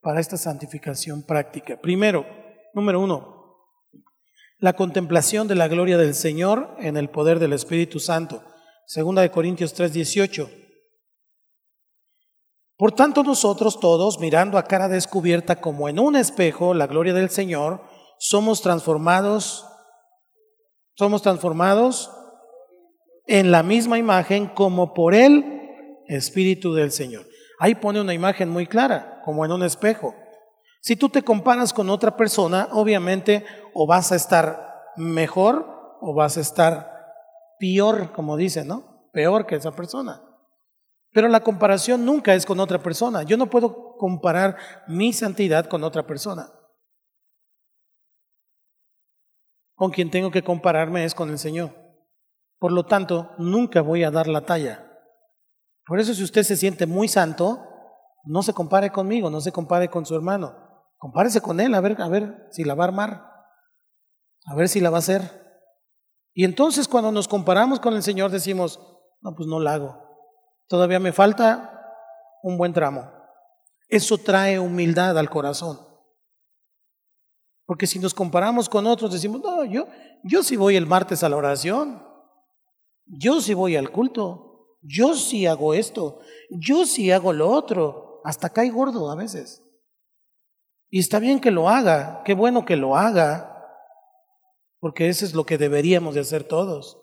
[0.04, 1.80] para esta santificación práctica.
[1.82, 2.26] Primero,
[2.74, 3.58] número uno,
[4.60, 8.44] la contemplación de la gloria del Señor en el poder del Espíritu Santo.
[8.86, 10.50] Segunda de Corintios 3:18.
[12.76, 17.30] Por tanto nosotros todos, mirando a cara descubierta como en un espejo la gloria del
[17.30, 17.82] Señor,
[18.20, 19.66] somos transformados,
[20.96, 22.12] somos transformados
[23.26, 25.62] en la misma imagen como por el
[26.08, 27.26] Espíritu del Señor.
[27.64, 30.14] Ahí pone una imagen muy clara, como en un espejo.
[30.82, 36.36] Si tú te comparas con otra persona, obviamente o vas a estar mejor o vas
[36.36, 36.92] a estar
[37.58, 39.08] peor, como dice, ¿no?
[39.14, 40.22] Peor que esa persona.
[41.14, 43.24] Pero la comparación nunca es con otra persona.
[43.24, 44.58] Yo no puedo comparar
[44.90, 46.52] mi santidad con otra persona.
[49.74, 51.72] Con quien tengo que compararme es con el Señor.
[52.60, 54.93] Por lo tanto, nunca voy a dar la talla.
[55.86, 57.60] Por eso si usted se siente muy santo,
[58.24, 60.56] no se compare conmigo, no se compare con su hermano.
[60.98, 63.28] Compárese con él, a ver, a ver si la va a armar,
[64.46, 65.44] a ver si la va a hacer.
[66.34, 68.80] Y entonces cuando nos comparamos con el Señor decimos,
[69.22, 70.02] no, pues no la hago.
[70.68, 71.94] Todavía me falta
[72.42, 73.12] un buen tramo.
[73.90, 75.80] Eso trae humildad al corazón.
[77.66, 79.88] Porque si nos comparamos con otros decimos, no, yo,
[80.24, 82.02] yo sí voy el martes a la oración.
[83.06, 84.53] Yo sí voy al culto.
[84.84, 86.20] Yo sí hago esto.
[86.50, 88.22] Yo sí hago lo otro.
[88.24, 89.64] Hasta cae gordo a veces.
[90.90, 92.22] Y está bien que lo haga.
[92.24, 93.50] Qué bueno que lo haga
[94.84, 97.02] porque eso es lo que deberíamos de hacer todos.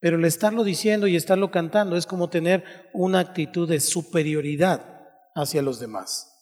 [0.00, 5.06] Pero el estarlo diciendo y estarlo cantando es como tener una actitud de superioridad
[5.36, 6.32] hacia los demás.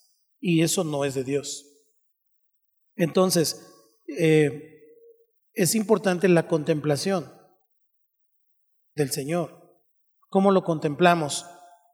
[0.40, 1.66] Y eso no es de Dios.
[2.96, 3.62] Entonces,
[4.18, 4.80] eh,
[5.52, 7.30] es importante la contemplación
[8.94, 9.61] del Señor.
[10.32, 11.44] ¿Cómo lo contemplamos?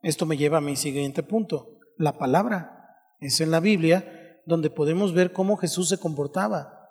[0.01, 2.95] Esto me lleva a mi siguiente punto, la palabra.
[3.19, 6.89] Es en la Biblia donde podemos ver cómo Jesús se comportaba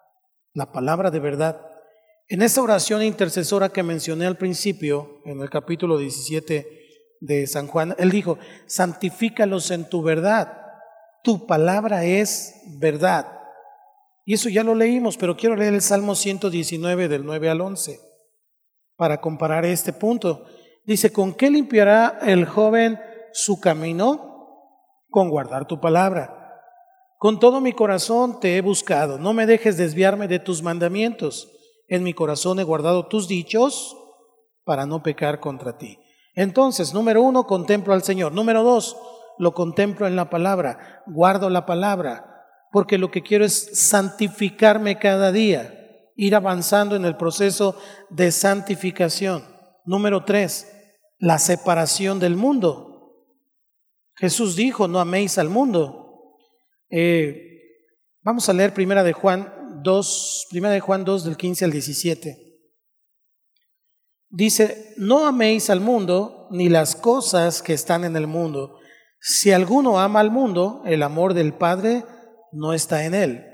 [0.53, 1.59] la palabra de verdad.
[2.29, 6.69] En esa oración intercesora que mencioné al principio, en el capítulo 17
[7.23, 10.53] de San Juan, él dijo, santifícalos en tu verdad,
[11.25, 13.41] tu palabra es verdad.
[14.27, 18.01] Y eso ya lo leímos, pero quiero leer el Salmo 119 del 9 al 11
[18.97, 20.45] para comparar este punto.
[20.89, 22.99] Dice, ¿con qué limpiará el joven
[23.35, 25.05] su camino?
[25.11, 26.63] Con guardar tu palabra.
[27.19, 31.53] Con todo mi corazón te he buscado, no me dejes desviarme de tus mandamientos.
[31.89, 33.99] En mi corazón he guardado tus dichos
[34.65, 35.99] para no pecar contra ti.
[36.35, 38.33] Entonces, número uno, contemplo al Señor.
[38.33, 38.97] Número dos,
[39.37, 45.33] lo contemplo en la palabra, guardo la palabra, porque lo que quiero es santificarme cada
[45.33, 45.71] día,
[46.17, 47.77] ir avanzando en el proceso
[48.09, 49.45] de santificación.
[49.85, 50.78] Número tres,
[51.19, 53.25] la separación del mundo.
[54.15, 56.37] Jesús dijo, no améis al mundo,
[56.91, 57.63] eh,
[58.23, 62.49] vamos a leer primera de Juan 2, primera de Juan 2 del 15 al 17.
[64.31, 68.79] Dice, no améis al mundo ni las cosas que están en el mundo.
[69.21, 72.05] Si alguno ama al mundo, el amor del Padre
[72.53, 73.45] no está en él.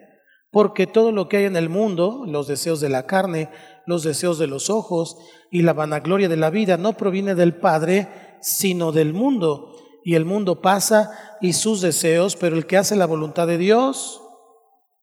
[0.50, 3.50] Porque todo lo que hay en el mundo, los deseos de la carne,
[3.86, 5.16] los deseos de los ojos
[5.50, 8.08] y la vanagloria de la vida, no proviene del Padre,
[8.40, 9.74] sino del mundo
[10.04, 14.20] y el mundo pasa y sus deseos, pero el que hace la voluntad de Dios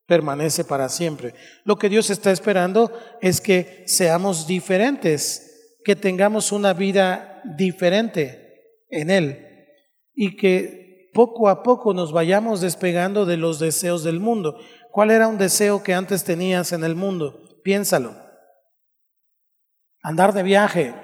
[0.06, 1.34] permanece para siempre.
[1.64, 9.10] Lo que Dios está esperando es que seamos diferentes, que tengamos una vida diferente en
[9.10, 9.48] Él
[10.14, 14.60] y que poco a poco nos vayamos despegando de los deseos del mundo.
[14.92, 17.62] ¿Cuál era un deseo que antes tenías en el mundo?
[17.64, 18.31] Piénsalo.
[20.02, 20.96] Andar de viaje,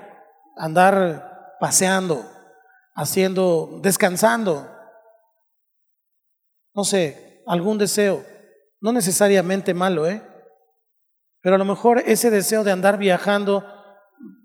[0.55, 2.25] andar paseando,
[2.95, 4.67] haciendo, descansando.
[6.73, 8.25] No sé, algún deseo,
[8.81, 10.23] no necesariamente malo, ¿eh?
[11.41, 13.63] Pero a lo mejor ese deseo de andar viajando,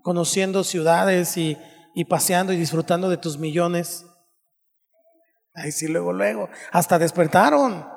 [0.01, 1.57] conociendo ciudades y,
[1.95, 4.05] y paseando y disfrutando de tus millones.
[5.55, 7.87] Ahí sí, luego, luego, hasta despertaron.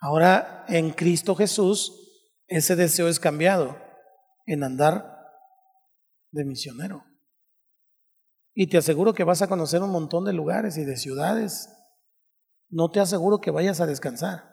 [0.00, 2.01] Ahora en Cristo Jesús,
[2.56, 3.78] ese deseo es cambiado
[4.46, 5.16] en andar
[6.32, 7.04] de misionero.
[8.54, 11.70] Y te aseguro que vas a conocer un montón de lugares y de ciudades.
[12.68, 14.44] No te aseguro que vayas a descansar,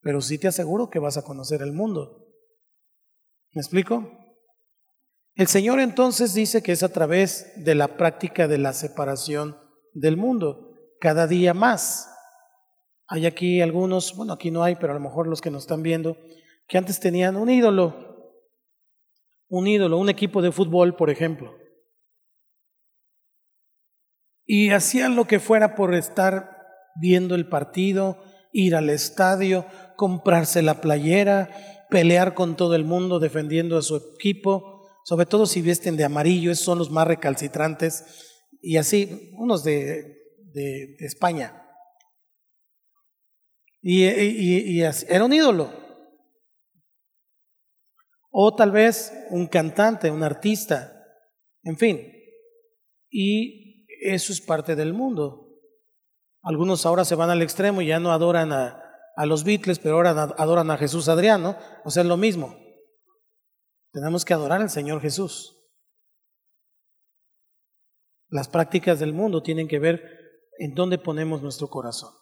[0.00, 2.26] pero sí te aseguro que vas a conocer el mundo.
[3.52, 4.10] ¿Me explico?
[5.34, 9.58] El Señor entonces dice que es a través de la práctica de la separación
[9.92, 12.10] del mundo, cada día más.
[13.06, 15.82] Hay aquí algunos, bueno, aquí no hay, pero a lo mejor los que nos están
[15.82, 16.16] viendo,
[16.68, 18.34] que antes tenían un ídolo,
[19.48, 21.56] un ídolo, un equipo de fútbol, por ejemplo.
[24.44, 26.58] Y hacían lo que fuera por estar
[27.00, 29.66] viendo el partido, ir al estadio,
[29.96, 35.62] comprarse la playera, pelear con todo el mundo defendiendo a su equipo, sobre todo si
[35.62, 38.04] visten de amarillo, esos son los más recalcitrantes,
[38.60, 40.18] y así, unos de,
[40.52, 41.62] de, España.
[43.80, 45.87] Y, y, y era un ídolo.
[48.30, 50.92] O tal vez un cantante, un artista,
[51.62, 52.12] en fin.
[53.10, 55.48] Y eso es parte del mundo.
[56.42, 58.82] Algunos ahora se van al extremo y ya no adoran a,
[59.16, 61.56] a los Beatles, pero ahora adoran a Jesús Adriano.
[61.84, 62.56] O sea, es lo mismo.
[63.92, 65.56] Tenemos que adorar al Señor Jesús.
[68.28, 70.02] Las prácticas del mundo tienen que ver
[70.58, 72.12] en dónde ponemos nuestro corazón.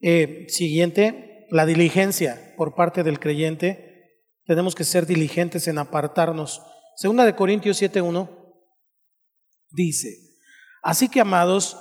[0.00, 3.89] Eh, siguiente, la diligencia por parte del creyente
[4.50, 6.60] tenemos que ser diligentes en apartarnos.
[6.96, 8.28] Segunda de Corintios 7.1
[9.70, 10.08] dice,
[10.82, 11.76] así que amados,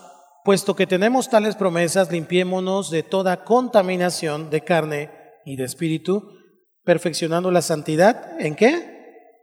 [0.45, 5.09] puesto que tenemos tales promesas, limpiémonos de toda contaminación de carne
[5.45, 6.32] y de espíritu,
[6.84, 8.39] perfeccionando la santidad.
[8.39, 9.34] ¿En qué?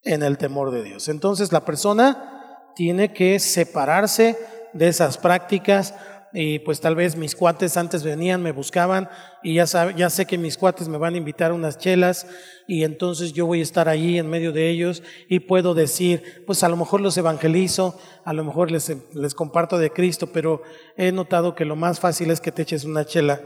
[0.00, 1.08] En el temor de Dios.
[1.08, 4.38] Entonces la persona tiene que separarse
[4.72, 5.94] de esas prácticas
[6.32, 9.08] y pues tal vez mis cuates antes venían, me buscaban
[9.42, 9.64] y ya,
[9.96, 12.26] ya sé que mis cuates me van a invitar a unas chelas
[12.68, 16.62] y entonces yo voy a estar allí en medio de ellos y puedo decir, pues
[16.62, 20.62] a lo mejor los evangelizo, a lo mejor les, les comparto de Cristo, pero
[20.96, 23.40] he notado que lo más fácil es que te eches una chela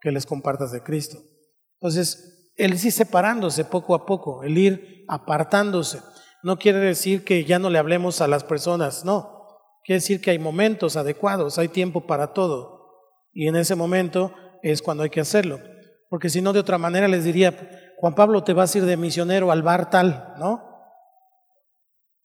[0.00, 1.18] que les compartas de Cristo.
[1.80, 6.00] Entonces, el ir separándose poco a poco, el ir apartándose,
[6.44, 9.41] no quiere decir que ya no le hablemos a las personas, no
[9.84, 12.82] Quiere decir que hay momentos adecuados, hay tiempo para todo.
[13.32, 15.58] Y en ese momento es cuando hay que hacerlo.
[16.08, 17.54] Porque si no, de otra manera les diría,
[17.98, 20.62] Juan Pablo, te vas a ir de misionero al bar tal, ¿no?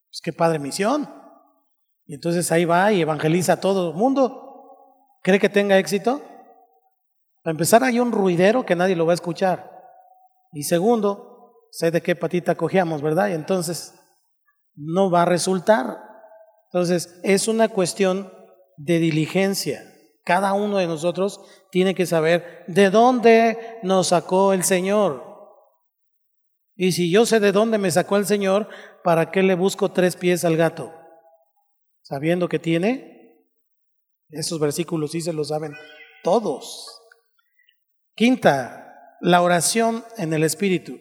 [0.10, 1.10] Pues qué padre misión.
[2.06, 5.20] Y entonces ahí va y evangeliza a todo el mundo.
[5.24, 6.22] ¿Cree que tenga éxito?
[7.44, 9.72] Para empezar, hay un ruidero que nadie lo va a escuchar.
[10.52, 13.30] Y segundo, sé de qué patita cogíamos, ¿verdad?
[13.30, 13.94] Y entonces
[14.76, 15.98] no va a resultar.
[16.72, 18.32] Entonces, es una cuestión
[18.78, 19.84] de diligencia.
[20.24, 21.42] Cada uno de nosotros
[21.72, 25.24] tiene que saber de dónde nos sacó el Señor.
[26.76, 28.70] Y si yo sé de dónde me sacó el Señor,
[29.04, 30.94] ¿para qué le busco tres pies al gato?
[32.04, 33.46] Sabiendo que tiene,
[34.30, 35.74] esos versículos sí se lo saben
[36.24, 37.02] todos.
[38.16, 41.00] Quinta, la oración en el Espíritu.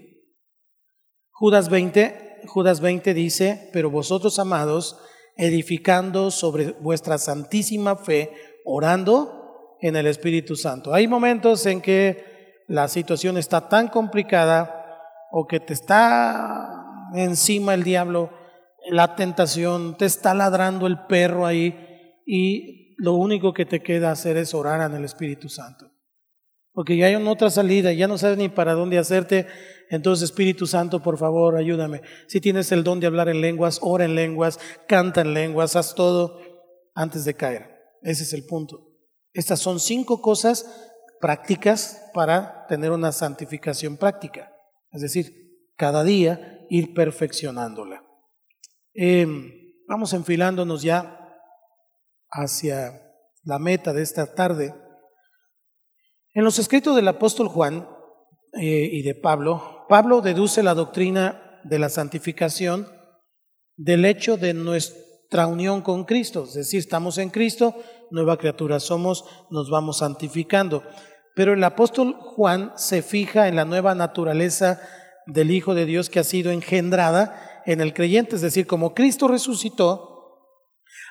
[1.31, 4.99] Judas 20, Judas 20 dice, pero vosotros amados,
[5.37, 8.33] edificando sobre vuestra santísima fe,
[8.65, 10.95] orando en el Espíritu Santo.
[10.95, 14.73] Hay momentos en que la situación está tan complicada
[15.31, 18.31] o que te está encima el diablo,
[18.91, 24.37] la tentación, te está ladrando el perro ahí y lo único que te queda hacer
[24.37, 25.91] es orar en el Espíritu Santo.
[26.73, 29.47] Porque ya hay otra salida, ya no sabes ni para dónde hacerte,
[29.89, 32.03] entonces, Espíritu Santo, por favor, ayúdame.
[32.27, 34.59] Si tienes el don de hablar en lenguas, ora en lenguas,
[34.89, 36.41] canta en lenguas, haz todo
[36.95, 37.71] antes de caer.
[38.03, 38.89] Ese es el punto.
[39.33, 40.67] Estas son cinco cosas
[41.21, 44.53] prácticas para tener una santificación práctica.
[44.91, 45.33] Es decir,
[45.77, 48.03] cada día ir perfeccionándola.
[48.93, 49.53] Em,
[49.87, 51.21] vamos enfilándonos ya
[52.31, 53.03] hacia
[53.45, 54.75] la meta de esta tarde.
[56.35, 57.89] En los escritos del apóstol Juan
[58.61, 62.89] eh, y de Pablo, Pablo deduce la doctrina de la santificación
[63.77, 67.75] del hecho de nuestra unión con Cristo, es decir, estamos en Cristo,
[68.11, 70.83] nueva criatura somos, nos vamos santificando.
[71.35, 74.81] Pero el apóstol Juan se fija en la nueva naturaleza
[75.27, 79.29] del Hijo de Dios que ha sido engendrada en el creyente, es decir, como Cristo
[79.29, 80.17] resucitó,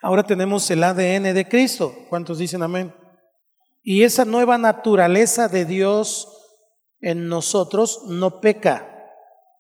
[0.01, 1.93] ahora tenemos el ADN de Cristo.
[2.09, 2.93] ¿Cuántos dicen amén?
[3.83, 6.34] Y esa nueva naturaleza de Dios
[7.05, 9.05] en nosotros no peca,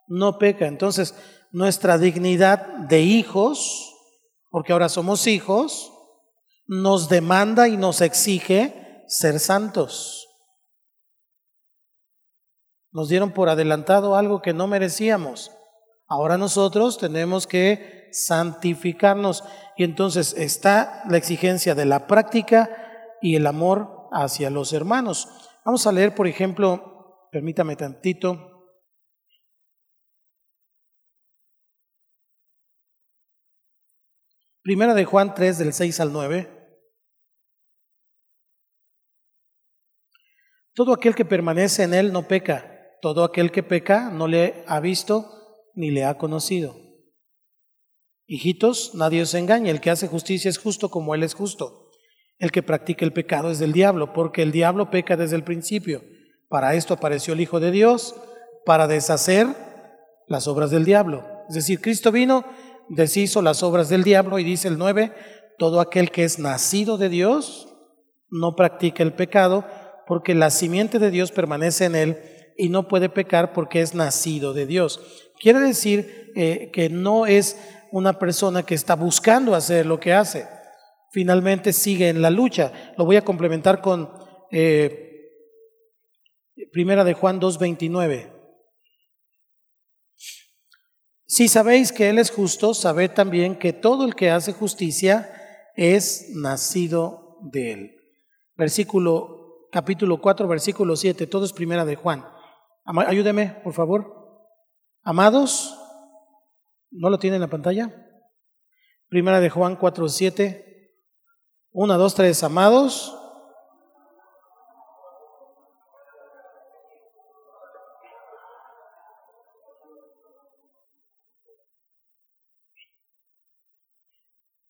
[0.07, 0.65] no peca.
[0.65, 1.13] Entonces,
[1.51, 3.93] nuestra dignidad de hijos,
[4.49, 5.93] porque ahora somos hijos,
[6.65, 10.27] nos demanda y nos exige ser santos.
[12.91, 15.51] Nos dieron por adelantado algo que no merecíamos.
[16.07, 19.43] Ahora nosotros tenemos que santificarnos
[19.77, 25.27] y entonces está la exigencia de la práctica y el amor hacia los hermanos.
[25.63, 26.94] Vamos a leer, por ejemplo,
[27.35, 28.71] permítame tantito.
[34.61, 36.49] Primera de Juan 3 del 6 al 9.
[40.75, 42.71] Todo aquel que permanece en él no peca.
[43.01, 45.29] Todo aquel que peca no le ha visto
[45.73, 46.77] ni le ha conocido.
[48.27, 51.91] Hijitos, nadie os engañe, el que hace justicia es justo como él es justo.
[52.37, 56.14] El que practica el pecado es del diablo, porque el diablo peca desde el principio.
[56.55, 58.15] Para esto apareció el Hijo de Dios,
[58.65, 59.45] para deshacer
[60.25, 61.27] las obras del diablo.
[61.49, 62.45] Es decir, Cristo vino,
[62.87, 65.11] deshizo las obras del diablo y dice el 9,
[65.57, 67.67] todo aquel que es nacido de Dios
[68.29, 69.65] no practica el pecado,
[70.07, 72.21] porque la simiente de Dios permanece en él
[72.57, 75.01] y no puede pecar porque es nacido de Dios.
[75.41, 77.57] Quiere decir eh, que no es
[77.91, 80.47] una persona que está buscando hacer lo que hace.
[81.11, 82.71] Finalmente sigue en la lucha.
[82.97, 84.09] Lo voy a complementar con
[84.53, 85.04] eh,
[86.71, 88.31] Primera de Juan 2.29.
[91.27, 95.31] Si sabéis que Él es justo, sabed también que todo el que hace justicia
[95.75, 97.95] es nacido de Él.
[98.55, 102.25] Versículo, capítulo 4, versículo 7, todo es Primera de Juan.
[102.85, 104.13] Ayúdeme, por favor.
[105.01, 105.77] Amados,
[106.91, 107.93] ¿no lo tiene en la pantalla?
[109.09, 110.93] Primera de Juan 4, 7.
[111.71, 113.13] Una, dos, tres, amados.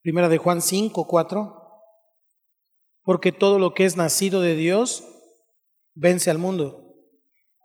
[0.05, 1.63] Primera de Juan 5, 4.
[3.01, 5.03] Porque todo lo que es nacido de Dios
[5.95, 6.93] vence al mundo.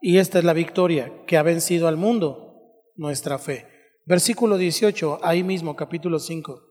[0.00, 3.68] Y esta es la victoria que ha vencido al mundo, nuestra fe.
[4.06, 6.62] Versículo 18, ahí mismo, capítulo 5.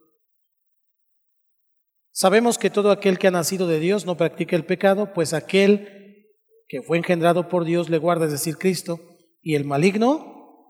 [2.13, 6.25] Sabemos que todo aquel que ha nacido de Dios no practica el pecado, pues aquel
[6.67, 8.99] que fue engendrado por Dios le guarda, es decir, Cristo,
[9.43, 10.65] y el maligno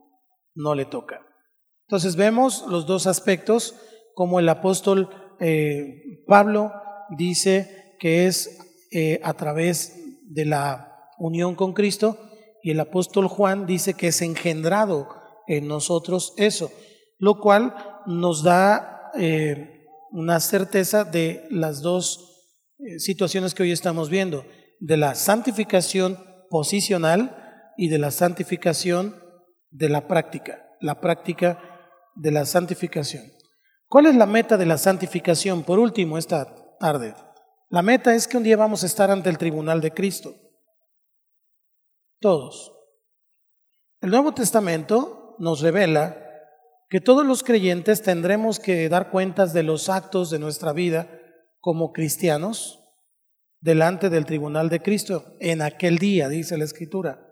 [0.56, 1.26] no le toca.
[1.88, 3.76] Entonces vemos los dos aspectos,
[4.20, 5.08] como el apóstol
[5.40, 6.74] eh, Pablo
[7.16, 8.60] dice que es
[8.92, 9.96] eh, a través
[10.30, 12.18] de la unión con Cristo,
[12.62, 15.08] y el apóstol Juan dice que es engendrado
[15.48, 16.70] en nosotros eso,
[17.18, 17.74] lo cual
[18.08, 22.52] nos da eh, una certeza de las dos
[22.98, 24.44] situaciones que hoy estamos viendo,
[24.82, 29.16] de la santificación posicional y de la santificación
[29.70, 31.58] de la práctica, la práctica
[32.16, 33.39] de la santificación.
[33.90, 35.64] ¿Cuál es la meta de la santificación?
[35.64, 37.16] Por último, esta tarde.
[37.70, 40.36] La meta es que un día vamos a estar ante el tribunal de Cristo.
[42.20, 42.72] Todos.
[44.02, 46.24] El Nuevo Testamento nos revela
[46.88, 51.10] que todos los creyentes tendremos que dar cuentas de los actos de nuestra vida
[51.60, 52.80] como cristianos
[53.60, 57.26] delante del tribunal de Cristo en aquel día, dice la Escritura.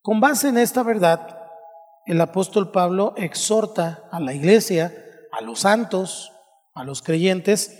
[0.00, 1.41] Con base en esta verdad,
[2.06, 4.92] el apóstol Pablo exhorta a la iglesia,
[5.32, 6.32] a los santos,
[6.74, 7.78] a los creyentes,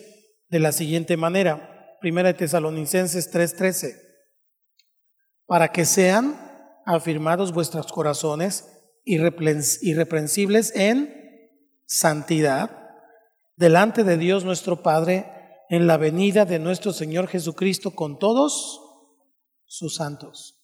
[0.49, 1.97] de la siguiente manera.
[2.01, 4.13] Primera de Tesalonicenses 3:13
[5.53, 6.39] para que sean
[6.87, 8.67] afirmados vuestros corazones
[9.05, 11.13] irreprensibles en
[11.85, 12.71] santidad
[13.57, 15.31] delante de Dios nuestro Padre
[15.69, 18.81] en la venida de nuestro Señor Jesucristo con todos
[19.67, 20.62] sus santos.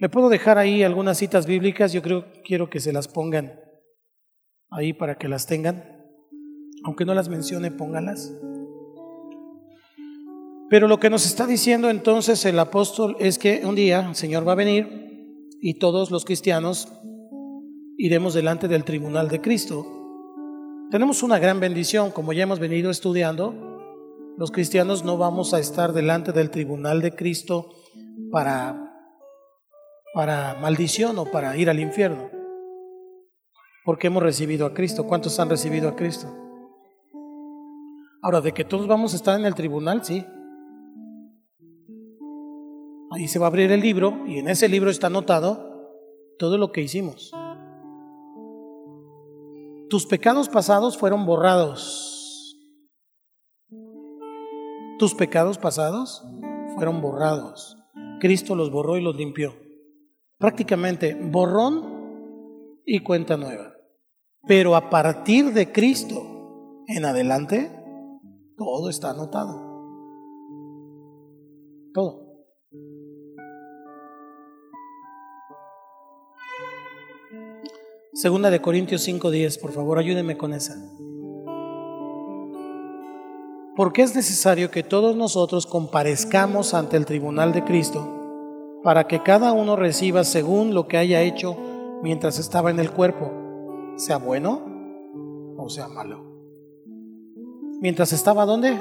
[0.00, 3.60] Le puedo dejar ahí algunas citas bíblicas, yo creo quiero que se las pongan
[4.70, 5.84] ahí para que las tengan.
[6.84, 8.32] Aunque no las mencione, póngalas.
[10.70, 14.48] Pero lo que nos está diciendo entonces el apóstol es que un día el Señor
[14.48, 14.88] va a venir
[15.60, 16.88] y todos los cristianos
[17.98, 19.86] iremos delante del tribunal de Cristo.
[20.90, 23.54] Tenemos una gran bendición, como ya hemos venido estudiando,
[24.38, 27.74] los cristianos no vamos a estar delante del tribunal de Cristo
[28.30, 28.89] para,
[30.12, 32.30] para maldición o para ir al infierno,
[33.84, 35.06] porque hemos recibido a Cristo.
[35.06, 36.28] ¿Cuántos han recibido a Cristo?
[38.22, 40.24] Ahora, de que todos vamos a estar en el tribunal, sí.
[43.12, 45.70] Ahí se va a abrir el libro y en ese libro está anotado
[46.38, 47.32] todo lo que hicimos.
[49.88, 52.56] Tus pecados pasados fueron borrados.
[54.98, 56.22] Tus pecados pasados
[56.74, 57.76] fueron borrados.
[58.20, 59.54] Cristo los borró y los limpió.
[60.40, 63.74] Prácticamente borrón y cuenta nueva.
[64.48, 67.70] Pero a partir de Cristo en adelante,
[68.56, 69.54] todo está anotado.
[71.92, 72.26] Todo.
[78.14, 80.74] Segunda de Corintios 5:10, por favor, ayúdenme con esa.
[83.76, 88.19] Porque es necesario que todos nosotros comparezcamos ante el tribunal de Cristo
[88.82, 91.56] para que cada uno reciba según lo que haya hecho
[92.02, 93.30] mientras estaba en el cuerpo,
[93.96, 96.24] sea bueno o sea malo.
[97.80, 98.78] Mientras estaba dónde?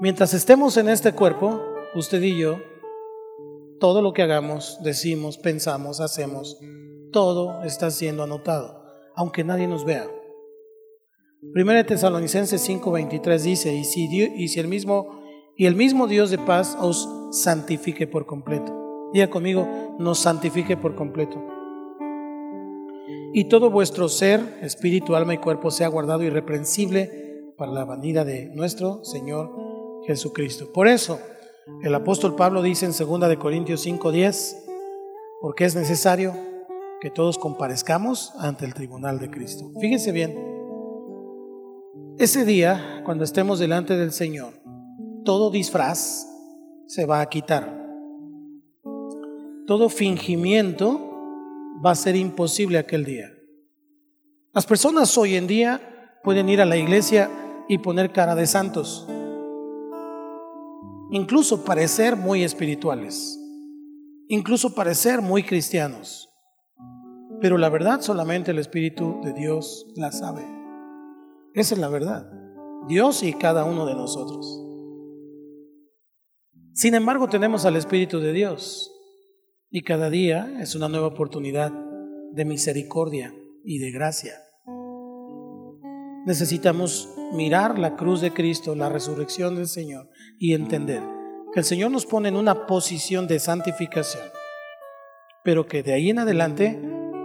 [0.00, 1.60] Mientras estemos en este cuerpo,
[1.94, 2.58] usted y yo,
[3.80, 6.58] todo lo que hagamos, decimos, pensamos, hacemos,
[7.12, 8.82] todo está siendo anotado,
[9.14, 10.08] aunque nadie nos vea.
[11.52, 15.22] Primera Tesalonicenses 5:23 dice, y si, y si el mismo
[15.56, 17.08] y el mismo Dios de paz os
[17.42, 19.10] santifique por completo.
[19.12, 21.54] Diga conmigo, nos santifique por completo
[23.36, 28.46] y todo vuestro ser, espíritu, alma y cuerpo sea guardado irreprensible para la venida de
[28.54, 29.50] nuestro Señor
[30.06, 30.72] Jesucristo.
[30.72, 31.18] Por eso,
[31.82, 34.64] el apóstol Pablo dice en 2 de Corintios 5:10,
[35.40, 36.32] porque es necesario
[37.00, 39.72] que todos comparezcamos ante el tribunal de Cristo.
[39.80, 40.38] Fíjense bien,
[42.18, 44.52] ese día, cuando estemos delante del Señor,
[45.24, 46.28] todo disfraz
[46.94, 47.84] se va a quitar.
[49.66, 51.00] Todo fingimiento
[51.84, 53.32] va a ser imposible aquel día.
[54.52, 57.28] Las personas hoy en día pueden ir a la iglesia
[57.68, 59.08] y poner cara de santos,
[61.10, 63.40] incluso parecer muy espirituales,
[64.28, 66.30] incluso parecer muy cristianos,
[67.40, 70.42] pero la verdad solamente el Espíritu de Dios la sabe.
[71.54, 72.30] Esa es la verdad,
[72.86, 74.63] Dios y cada uno de nosotros.
[76.74, 78.90] Sin embargo, tenemos al Espíritu de Dios
[79.70, 81.70] y cada día es una nueva oportunidad
[82.32, 83.32] de misericordia
[83.64, 84.32] y de gracia.
[86.26, 90.08] Necesitamos mirar la cruz de Cristo, la resurrección del Señor
[90.40, 91.00] y entender
[91.52, 94.24] que el Señor nos pone en una posición de santificación,
[95.44, 96.76] pero que de ahí en adelante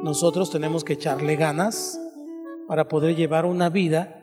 [0.03, 1.99] nosotros tenemos que echarle ganas
[2.67, 4.15] para poder llevar una vida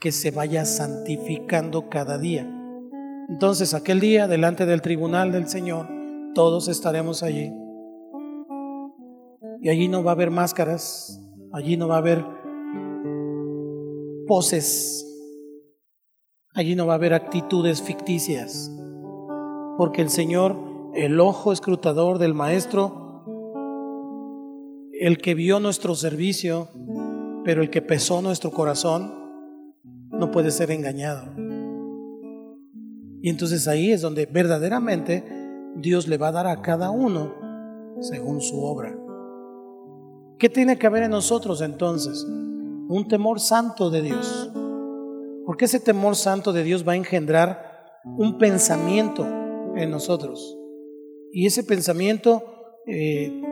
[0.00, 2.55] que se vaya santificando cada día.
[3.28, 5.88] Entonces aquel día, delante del tribunal del Señor,
[6.34, 7.52] todos estaremos allí
[9.60, 11.20] y allí no va a haber máscaras,
[11.52, 12.24] allí no va a haber
[14.26, 15.04] poses,
[16.54, 18.70] allí no va a haber actitudes ficticias,
[19.76, 20.56] porque el Señor,
[20.94, 23.24] el ojo escrutador del Maestro,
[24.92, 26.68] el que vio nuestro servicio,
[27.44, 29.12] pero el que pesó nuestro corazón,
[30.10, 31.45] no puede ser engañado.
[33.26, 35.24] Y entonces ahí es donde verdaderamente
[35.74, 37.34] Dios le va a dar a cada uno
[37.98, 38.96] según su obra.
[40.38, 42.24] ¿Qué tiene que haber en nosotros entonces?
[42.24, 44.52] Un temor santo de Dios.
[45.44, 49.26] Porque ese temor santo de Dios va a engendrar un pensamiento
[49.74, 50.56] en nosotros.
[51.32, 52.44] Y ese pensamiento
[52.86, 53.42] eh,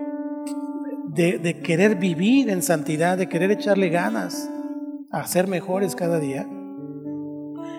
[1.08, 4.48] de, de querer vivir en santidad, de querer echarle ganas
[5.10, 6.48] a ser mejores cada día,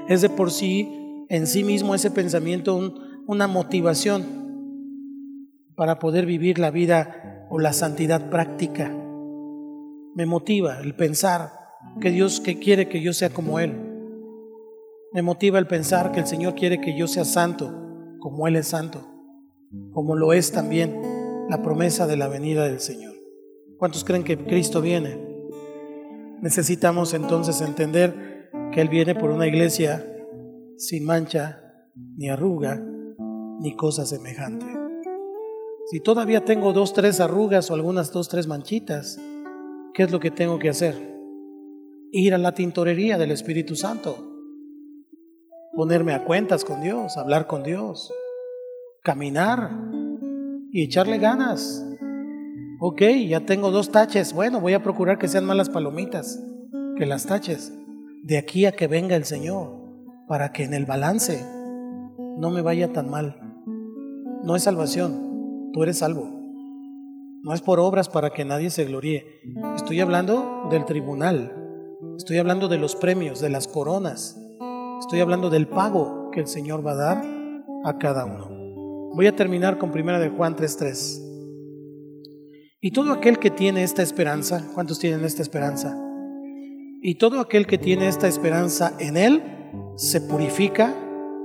[0.10, 1.05] es de por sí,
[1.36, 2.96] en sí mismo ese pensamiento,
[3.28, 4.24] una motivación
[5.76, 8.90] para poder vivir la vida o la santidad práctica.
[10.16, 11.52] Me motiva el pensar
[12.00, 13.74] que Dios que quiere que yo sea como Él.
[15.12, 17.74] Me motiva el pensar que el Señor quiere que yo sea santo,
[18.20, 19.06] como Él es santo,
[19.92, 21.02] como lo es también
[21.50, 23.14] la promesa de la venida del Señor.
[23.78, 25.20] ¿Cuántos creen que Cristo viene?
[26.42, 30.15] Necesitamos entonces entender que Él viene por una iglesia
[30.78, 31.62] sin mancha,
[32.18, 32.82] ni arruga,
[33.60, 34.66] ni cosa semejante.
[35.92, 39.20] Si todavía tengo dos, tres arrugas o algunas dos, tres manchitas,
[39.94, 40.96] ¿qué es lo que tengo que hacer?
[42.12, 44.18] Ir a la tintorería del Espíritu Santo,
[45.74, 48.12] ponerme a cuentas con Dios, hablar con Dios,
[49.04, 49.70] caminar
[50.72, 51.86] y echarle ganas.
[52.80, 54.34] Ok, ya tengo dos taches.
[54.34, 56.42] Bueno, voy a procurar que sean más las palomitas
[56.98, 57.72] que las taches.
[58.24, 59.85] De aquí a que venga el Señor,
[60.28, 61.46] para que en el balance
[62.38, 63.40] no me vaya tan mal.
[64.44, 66.30] No es salvación, tú eres salvo.
[67.44, 69.24] No es por obras para que nadie se gloríe.
[69.76, 71.54] Estoy hablando del tribunal.
[72.18, 74.40] Estoy hablando de los premios, de las coronas.
[75.00, 77.24] Estoy hablando del pago que el Señor va a dar
[77.84, 78.50] a cada uno.
[79.14, 81.22] Voy a terminar con primera de Juan 3:3.
[82.82, 85.98] Y todo aquel que tiene esta esperanza, ¿cuántos tienen esta esperanza?
[87.02, 89.55] Y todo aquel que tiene esta esperanza en Él
[89.96, 90.94] se purifica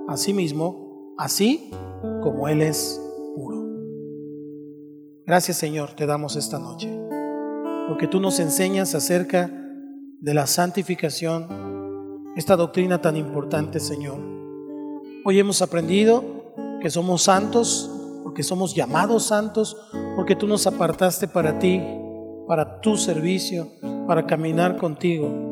[0.08, 1.70] a sí mismo, así
[2.22, 3.00] como Él es
[3.36, 3.64] puro.
[5.26, 6.90] Gracias Señor, te damos esta noche,
[7.88, 9.50] porque tú nos enseñas acerca
[10.20, 11.46] de la santificación,
[12.36, 14.18] esta doctrina tan importante Señor.
[15.24, 16.24] Hoy hemos aprendido
[16.80, 17.90] que somos santos,
[18.22, 19.76] porque somos llamados santos,
[20.16, 21.80] porque tú nos apartaste para ti,
[22.46, 23.68] para tu servicio,
[24.06, 25.49] para caminar contigo.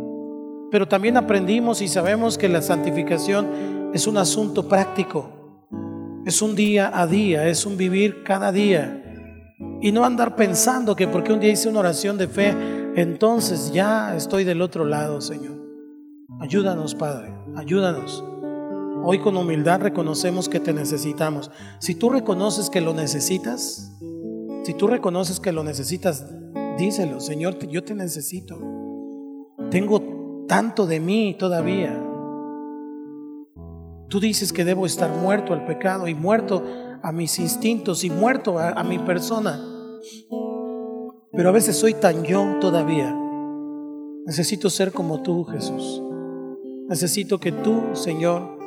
[0.70, 5.30] Pero también aprendimos y sabemos que la santificación es un asunto práctico,
[6.26, 9.04] es un día a día, es un vivir cada día.
[9.80, 12.54] Y no andar pensando que porque un día hice una oración de fe,
[12.96, 15.56] entonces ya estoy del otro lado, Señor.
[16.40, 18.22] Ayúdanos, Padre, ayúdanos.
[19.04, 21.50] Hoy con humildad reconocemos que te necesitamos.
[21.78, 23.96] Si tú reconoces que lo necesitas,
[24.64, 26.26] si tú reconoces que lo necesitas,
[26.76, 28.60] díselo, Señor, yo te necesito.
[29.70, 30.17] Tengo
[30.48, 31.96] tanto de mí todavía.
[34.08, 36.64] Tú dices que debo estar muerto al pecado y muerto
[37.02, 39.62] a mis instintos y muerto a, mi persona.
[41.30, 43.14] Pero a veces soy tan yo todavía.
[44.24, 46.02] Necesito ser como tú, Jesús.
[46.88, 48.58] Necesito que tú, Señor,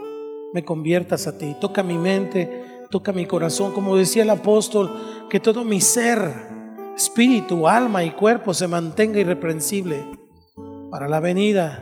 [0.54, 1.56] me conviertas a ti.
[1.60, 3.74] Toca mi mente, toca mi corazón.
[3.74, 4.92] Como decía el apóstol,
[5.30, 6.32] que todo mi ser,
[6.96, 10.21] espíritu, alma y cuerpo se mantenga irreprensible
[10.92, 11.82] para la venida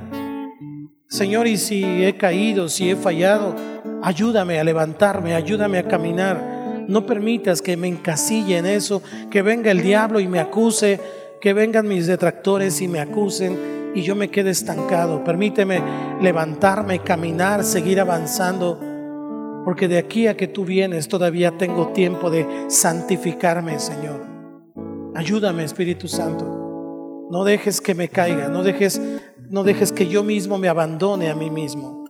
[1.09, 3.55] Señor, y si he caído, si he fallado,
[4.03, 6.85] ayúdame a levantarme, ayúdame a caminar.
[6.87, 9.01] No permitas que me encasille en eso,
[9.31, 10.99] que venga el diablo y me acuse,
[11.41, 15.23] que vengan mis detractores y me acusen y yo me quede estancado.
[15.23, 15.81] Permíteme
[16.21, 18.79] levantarme, caminar, seguir avanzando,
[19.65, 24.27] porque de aquí a que tú vienes todavía tengo tiempo de santificarme, Señor.
[25.15, 26.58] Ayúdame, Espíritu Santo.
[27.29, 28.99] No dejes que me caiga, no dejes
[29.49, 32.05] no dejes que yo mismo me abandone a mí mismo.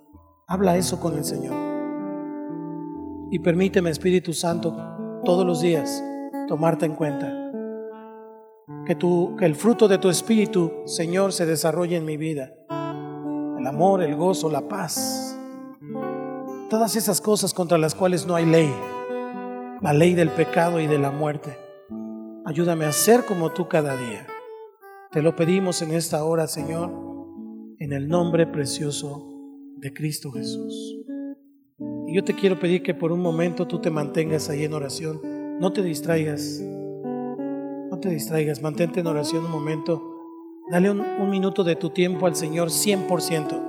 [0.45, 1.55] Habla eso con el Señor.
[3.31, 4.75] Y permíteme, Espíritu Santo,
[5.23, 6.03] todos los días
[6.49, 7.33] tomarte en cuenta.
[8.85, 12.51] Que, tu, que el fruto de tu Espíritu, Señor, se desarrolle en mi vida.
[13.57, 15.39] El amor, el gozo, la paz.
[16.69, 18.73] Todas esas cosas contra las cuales no hay ley.
[19.79, 21.57] La ley del pecado y de la muerte.
[22.45, 24.27] Ayúdame a ser como tú cada día.
[25.11, 27.09] Te lo pedimos en esta hora, Señor
[27.79, 29.25] en el nombre precioso
[29.77, 30.97] de Cristo Jesús.
[32.07, 35.21] Y yo te quiero pedir que por un momento tú te mantengas ahí en oración.
[35.59, 36.61] No te distraigas.
[36.61, 38.61] No te distraigas.
[38.61, 40.03] Mantente en oración un momento.
[40.69, 43.63] Dale un, minuto de tu tiempo al Señor 100%.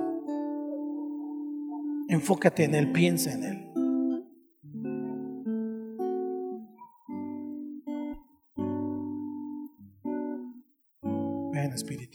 [2.09, 2.91] Enfócate en Él.
[2.91, 3.70] Piensa en Él.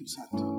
[0.06, 0.55] Espíritu Santo.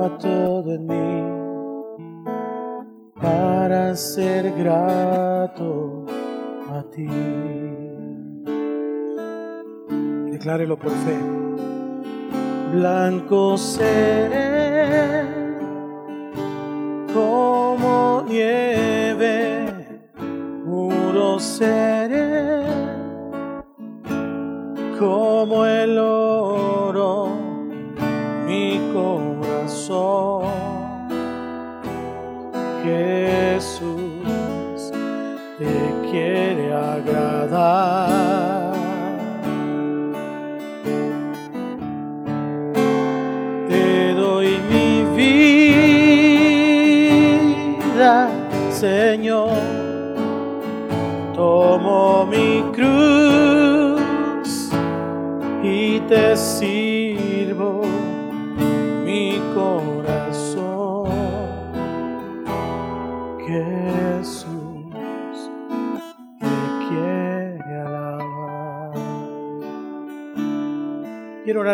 [0.00, 1.24] Lava todo en mí
[3.20, 6.06] para ser grato
[6.70, 7.08] a ti.
[10.30, 11.18] Declárelo por fe.
[12.72, 15.26] Blanco seré
[17.12, 19.50] como nieve
[21.38, 22.62] seré
[24.98, 26.19] como el oro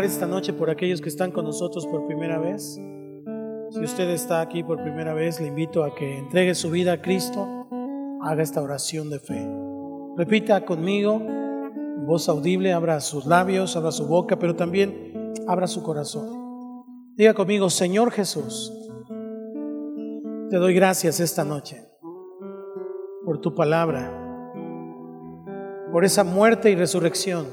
[0.04, 2.80] esta noche por aquellos que están con nosotros por primera vez.
[3.70, 7.02] Si usted está aquí por primera vez, le invito a que entregue su vida a
[7.02, 7.66] Cristo,
[8.22, 9.48] haga esta oración de fe.
[10.16, 11.20] Repita conmigo,
[12.06, 16.84] voz audible, abra sus labios, abra su boca, pero también abra su corazón.
[17.16, 18.72] Diga conmigo, Señor Jesús,
[20.50, 21.82] te doy gracias esta noche
[23.24, 24.52] por tu palabra,
[25.90, 27.46] por esa muerte y resurrección,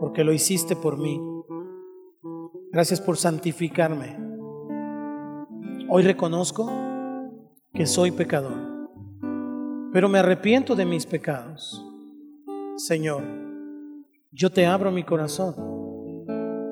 [0.00, 1.20] porque lo hiciste por mí.
[2.72, 4.16] Gracias por santificarme.
[5.88, 6.70] Hoy reconozco
[7.72, 8.90] que soy pecador,
[9.92, 11.84] pero me arrepiento de mis pecados.
[12.76, 13.22] Señor,
[14.32, 15.54] yo te abro mi corazón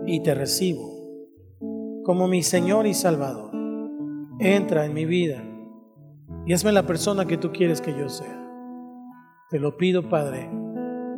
[0.06, 0.94] y te recibo
[2.04, 3.50] como mi Señor y Salvador.
[4.38, 5.42] Entra en mi vida
[6.44, 8.40] y hazme la persona que tú quieres que yo sea.
[9.48, 10.50] Te lo pido, Padre,